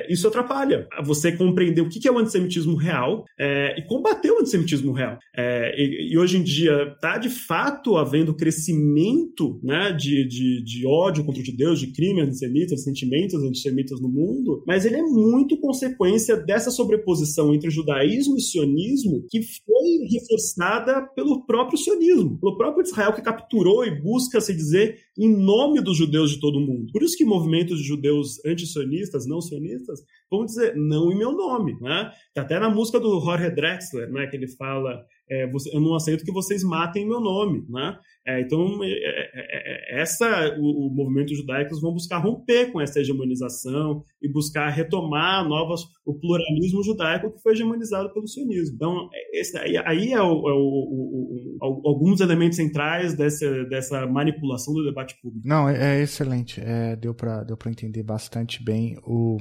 [0.09, 5.17] isso atrapalha você compreender o que é o antissemitismo real e combater o antissemitismo real.
[5.37, 11.23] E, e, hoje em dia está de fato havendo crescimento né, de, de de, ódio
[11.23, 15.59] contra o Deus, de crime antissemita, de sentimentos antissemitas no mundo, mas ele é muito
[15.59, 22.83] consequência dessa sobreposição entre judaísmo e sionismo que foi reforçada pelo próprio sionismo, pelo próprio
[22.83, 26.91] Israel que capturou e busca se dizer em nome dos judeus de todo o mundo.
[26.91, 29.99] Por isso que movimentos de judeus antisionistas, não sionistas,
[30.29, 32.11] vão dizer não em meu nome, né?
[32.33, 36.23] Tá até na música do Jorge Drexler, né, que ele fala é, eu não aceito
[36.23, 37.97] que vocês matem meu nome, né?
[38.27, 42.99] É, então, é, é, é, essa, o, o movimento judaico vão buscar romper com essa
[42.99, 48.75] hegemonização e buscar retomar novas, o pluralismo judaico que foi hegemonizado pelo sionismo.
[48.75, 55.47] Então, esse, aí, é, o, o, alguns elementos centrais dessa, dessa manipulação do debate público.
[55.47, 56.61] Não, é, excelente.
[56.99, 59.37] deu para deu entender bastante bem o,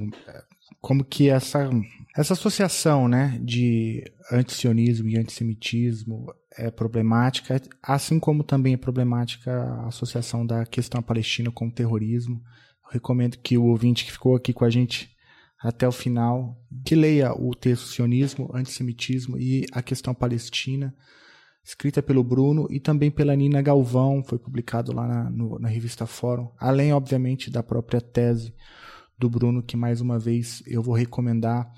[0.79, 1.69] como que essa,
[2.15, 9.87] essa associação né, de antisionismo e antissemitismo é problemática, assim como também é problemática a
[9.87, 12.41] associação da questão palestina com o terrorismo.
[12.85, 15.15] Eu recomendo que o ouvinte que ficou aqui com a gente
[15.61, 20.93] até o final, que leia o texto Sionismo, Antissemitismo e a questão palestina,
[21.63, 26.05] escrita pelo Bruno e também pela Nina Galvão, foi publicado lá na, no, na revista
[26.05, 28.53] Fórum, além, obviamente, da própria tese
[29.17, 31.71] do Bruno, que mais uma vez eu vou recomendar.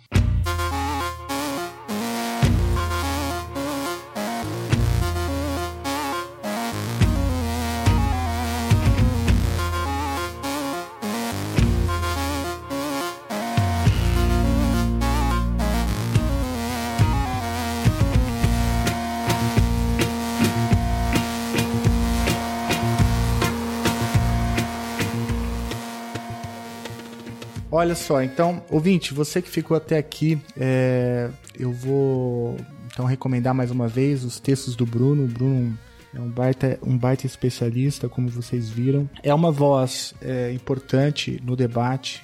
[27.97, 31.29] Só, então, ouvinte, você que ficou até aqui, é,
[31.59, 35.25] eu vou então recomendar mais uma vez os textos do Bruno.
[35.25, 35.77] O Bruno
[36.15, 39.09] é um baita, um baita especialista, como vocês viram.
[39.21, 42.23] É uma voz é, importante no debate,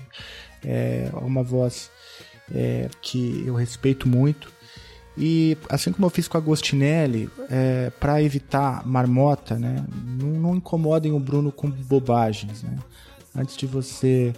[0.64, 1.92] é uma voz
[2.54, 4.52] é, que eu respeito muito.
[5.16, 9.86] E assim como eu fiz com a Agostinelli, é, para evitar marmota, né,
[10.20, 12.64] não, não incomodem o Bruno com bobagens.
[12.64, 12.78] Né?
[13.36, 14.34] Antes de você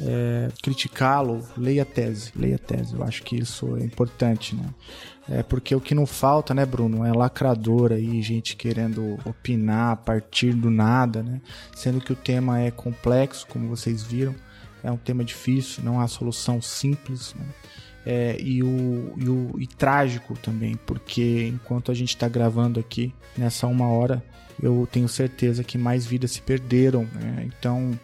[0.00, 2.94] é, criticá-lo, leia a tese, leia a tese.
[2.94, 4.68] Eu acho que isso é importante, né?
[5.28, 9.96] É porque o que não falta, né, Bruno, é lacrador aí, gente querendo opinar a
[9.96, 11.40] partir do nada, né?
[11.74, 14.34] Sendo que o tema é complexo, como vocês viram,
[14.82, 17.46] é um tema difícil, não há solução simples, né?
[18.06, 23.14] É, e, o, e, o, e trágico também, porque enquanto a gente está gravando aqui
[23.34, 24.22] nessa uma hora,
[24.62, 27.08] eu tenho certeza que mais vidas se perderam.
[27.14, 27.46] Né?
[27.46, 27.98] Então,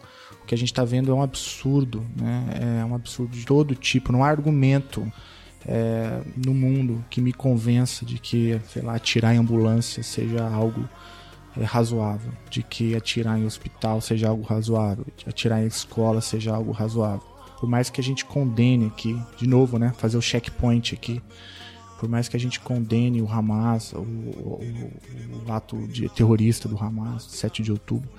[0.51, 2.81] que a gente está vendo é um absurdo, né?
[2.81, 4.11] É um absurdo de todo tipo.
[4.11, 5.09] Não há argumento
[5.65, 10.89] é, no mundo que me convença de que, sei lá, atirar em ambulância seja algo
[11.55, 16.53] é, razoável, de que atirar em hospital seja algo razoável, de atirar em escola seja
[16.53, 17.25] algo razoável.
[17.57, 19.93] Por mais que a gente condene aqui, de novo, né?
[19.97, 21.21] Fazer o checkpoint aqui.
[21.97, 24.91] Por mais que a gente condene o Hamas, o, o,
[25.47, 28.09] o ato de terrorista do Hamas, 7 de outubro,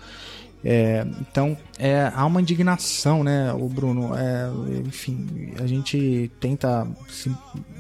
[0.65, 4.15] É, então, é, há uma indignação, né, o Bruno?
[4.17, 4.49] É,
[4.87, 6.87] enfim, a gente tenta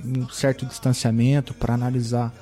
[0.04, 2.34] um certo distanciamento para analisar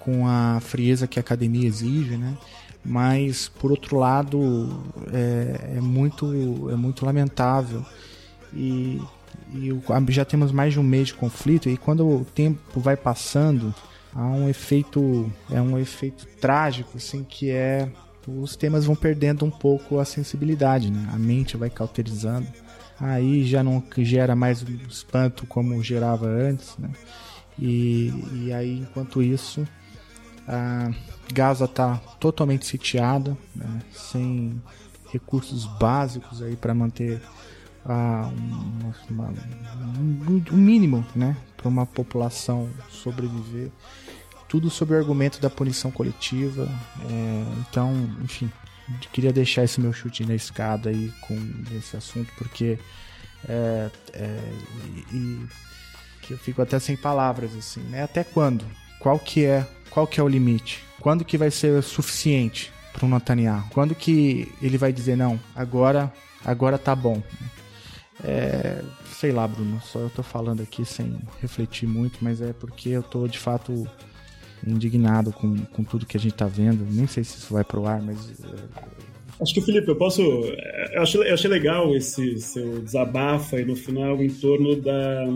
[0.00, 2.36] com a frieza que a academia exige, né?
[2.84, 7.84] Mas, por outro lado, é, é muito, é muito lamentável.
[8.54, 9.02] E,
[9.52, 9.72] e
[10.10, 13.74] já temos mais de um mês de conflito, e quando o tempo vai passando,
[14.14, 17.88] há um efeito, é um efeito trágico, assim, que é
[18.26, 21.08] os temas vão perdendo um pouco a sensibilidade, né?
[21.12, 22.46] A mente vai cauterizando.
[22.98, 26.90] Aí já não gera mais espanto como gerava antes, né?
[27.58, 29.66] E, e aí, enquanto isso,
[30.46, 30.90] a
[31.32, 33.80] Gaza está totalmente sitiada, né?
[33.92, 34.60] sem
[35.10, 37.20] recursos básicos aí para manter
[37.84, 39.34] a, uma, uma,
[39.98, 43.70] um, um mínimo, né, para uma população sobreviver
[44.48, 46.68] tudo sob o argumento da punição coletiva.
[47.10, 47.92] É, então,
[48.22, 48.50] enfim,
[49.12, 51.36] queria deixar esse meu chute na escada aí com
[51.76, 52.78] esse assunto, porque
[53.48, 54.38] é, é,
[55.12, 55.46] e,
[56.22, 58.02] que eu fico até sem palavras assim, né?
[58.02, 58.64] Até quando?
[58.98, 59.66] Qual que é?
[59.90, 60.84] Qual que é o limite?
[61.00, 63.68] Quando que vai ser suficiente para o Netanyahu?
[63.70, 65.38] Quando que ele vai dizer não?
[65.54, 66.12] Agora,
[66.44, 67.22] agora tá bom.
[68.24, 68.82] É,
[69.12, 73.02] sei lá, Bruno, só eu tô falando aqui sem refletir muito, mas é porque eu
[73.02, 73.88] tô de fato
[74.66, 76.84] indignado com, com tudo que a gente tá vendo.
[76.90, 78.18] Nem sei se isso vai pro ar, mas
[79.40, 80.22] Acho que, Felipe, eu posso.
[80.22, 85.26] Eu achei, eu achei legal esse seu desabafo aí no final em torno da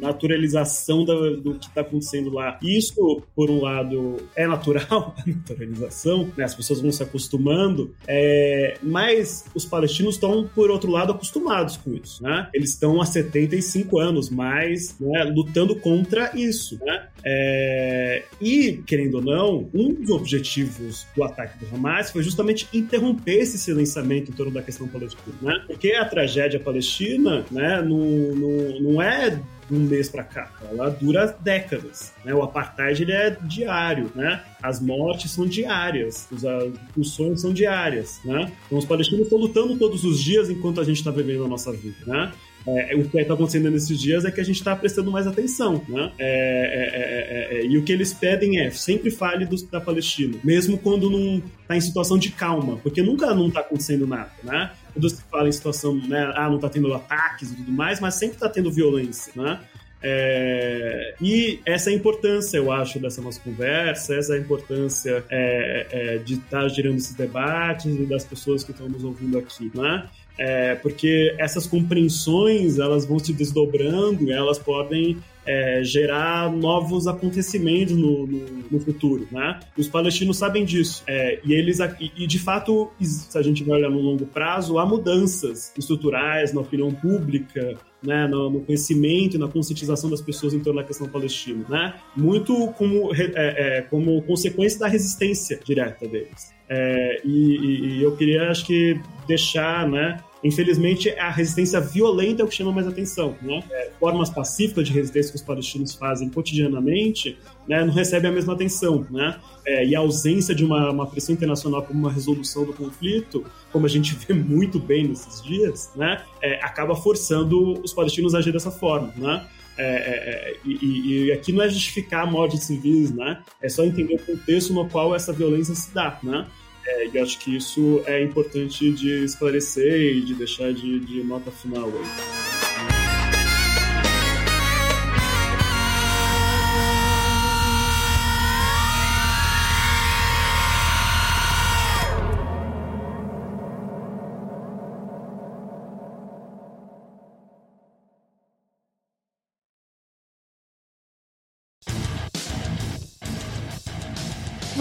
[0.00, 2.58] naturalização da, do que está acontecendo lá.
[2.62, 6.44] Isso, por um lado, é natural, a naturalização, né?
[6.44, 8.76] as pessoas vão se acostumando, é...
[8.82, 12.22] mas os palestinos estão, por outro lado, acostumados com isso.
[12.22, 12.48] Né?
[12.52, 16.78] Eles estão há 75 anos mais né, lutando contra isso.
[16.84, 17.06] Né?
[17.24, 18.22] É...
[18.40, 23.58] E, querendo ou não, um dos objetivos do ataque do Hamas foi justamente interromper esse
[23.58, 25.64] silenciamento em torno da questão palestina, né?
[25.66, 30.90] Porque a tragédia palestina, né, não, não, não é de um mês para cá, ela
[30.90, 32.34] dura décadas, né?
[32.34, 34.42] O apartheid ele é diário, né?
[34.62, 38.52] As mortes são diárias, as expulsões são diárias, né?
[38.66, 41.72] Então os palestinos estão lutando todos os dias enquanto a gente está vivendo a nossa
[41.72, 42.32] vida, né?
[42.66, 45.84] É, o que está acontecendo nesses dias é que a gente está prestando mais atenção,
[45.86, 46.12] né?
[46.18, 50.38] É, é, é, é, e o que eles pedem é sempre fale do, da Palestina,
[50.42, 54.70] mesmo quando não está em situação de calma, porque nunca não está acontecendo nada, né?
[54.94, 56.32] Quando se fala em situação, né?
[56.34, 59.60] Ah, não está tendo ataques e tudo mais, mas sempre está tendo violência, né?
[60.06, 65.24] É, e essa é a importância, eu acho, dessa nossa conversa, essa é a importância
[65.30, 69.38] é, é, de estar tá gerando esses debates e das pessoas que estão nos ouvindo
[69.38, 70.06] aqui, né?
[70.36, 78.26] É, porque essas compreensões elas vão se desdobrando elas podem é, gerar novos acontecimentos no,
[78.26, 79.60] no, no, futuro, né?
[79.76, 83.78] Os palestinos sabem disso é, e eles e, e, de fato se a gente vai
[83.78, 89.38] olhar no longo prazo há mudanças estruturais na opinião pública, né, no, no conhecimento e
[89.38, 91.94] na conscientização das pessoas em torno da questão palestina, né?
[92.16, 96.52] Muito como é, é, como consequência da resistência direta deles.
[96.68, 100.18] É, e, e, eu queria, acho que, deixar, né?
[100.44, 103.64] Infelizmente, a resistência violenta é o que chama mais atenção, né?
[103.70, 108.52] É, formas pacíficas de resistência que os palestinos fazem cotidianamente, né, não recebem a mesma
[108.52, 109.38] atenção, né?
[109.66, 113.42] É, e a ausência de uma, uma pressão internacional como uma resolução do conflito,
[113.72, 116.22] como a gente vê muito bem nesses dias, né?
[116.42, 119.46] É, acaba forçando os palestinos a agir dessa forma, né?
[119.76, 123.42] É, é, é, e, e, aqui não é justificar a morte de civis, né?
[123.60, 126.46] É só entender o contexto no qual essa violência se dá, né?
[126.86, 131.50] É, e acho que isso é importante de esclarecer e de deixar de, de nota
[131.50, 132.63] final aí.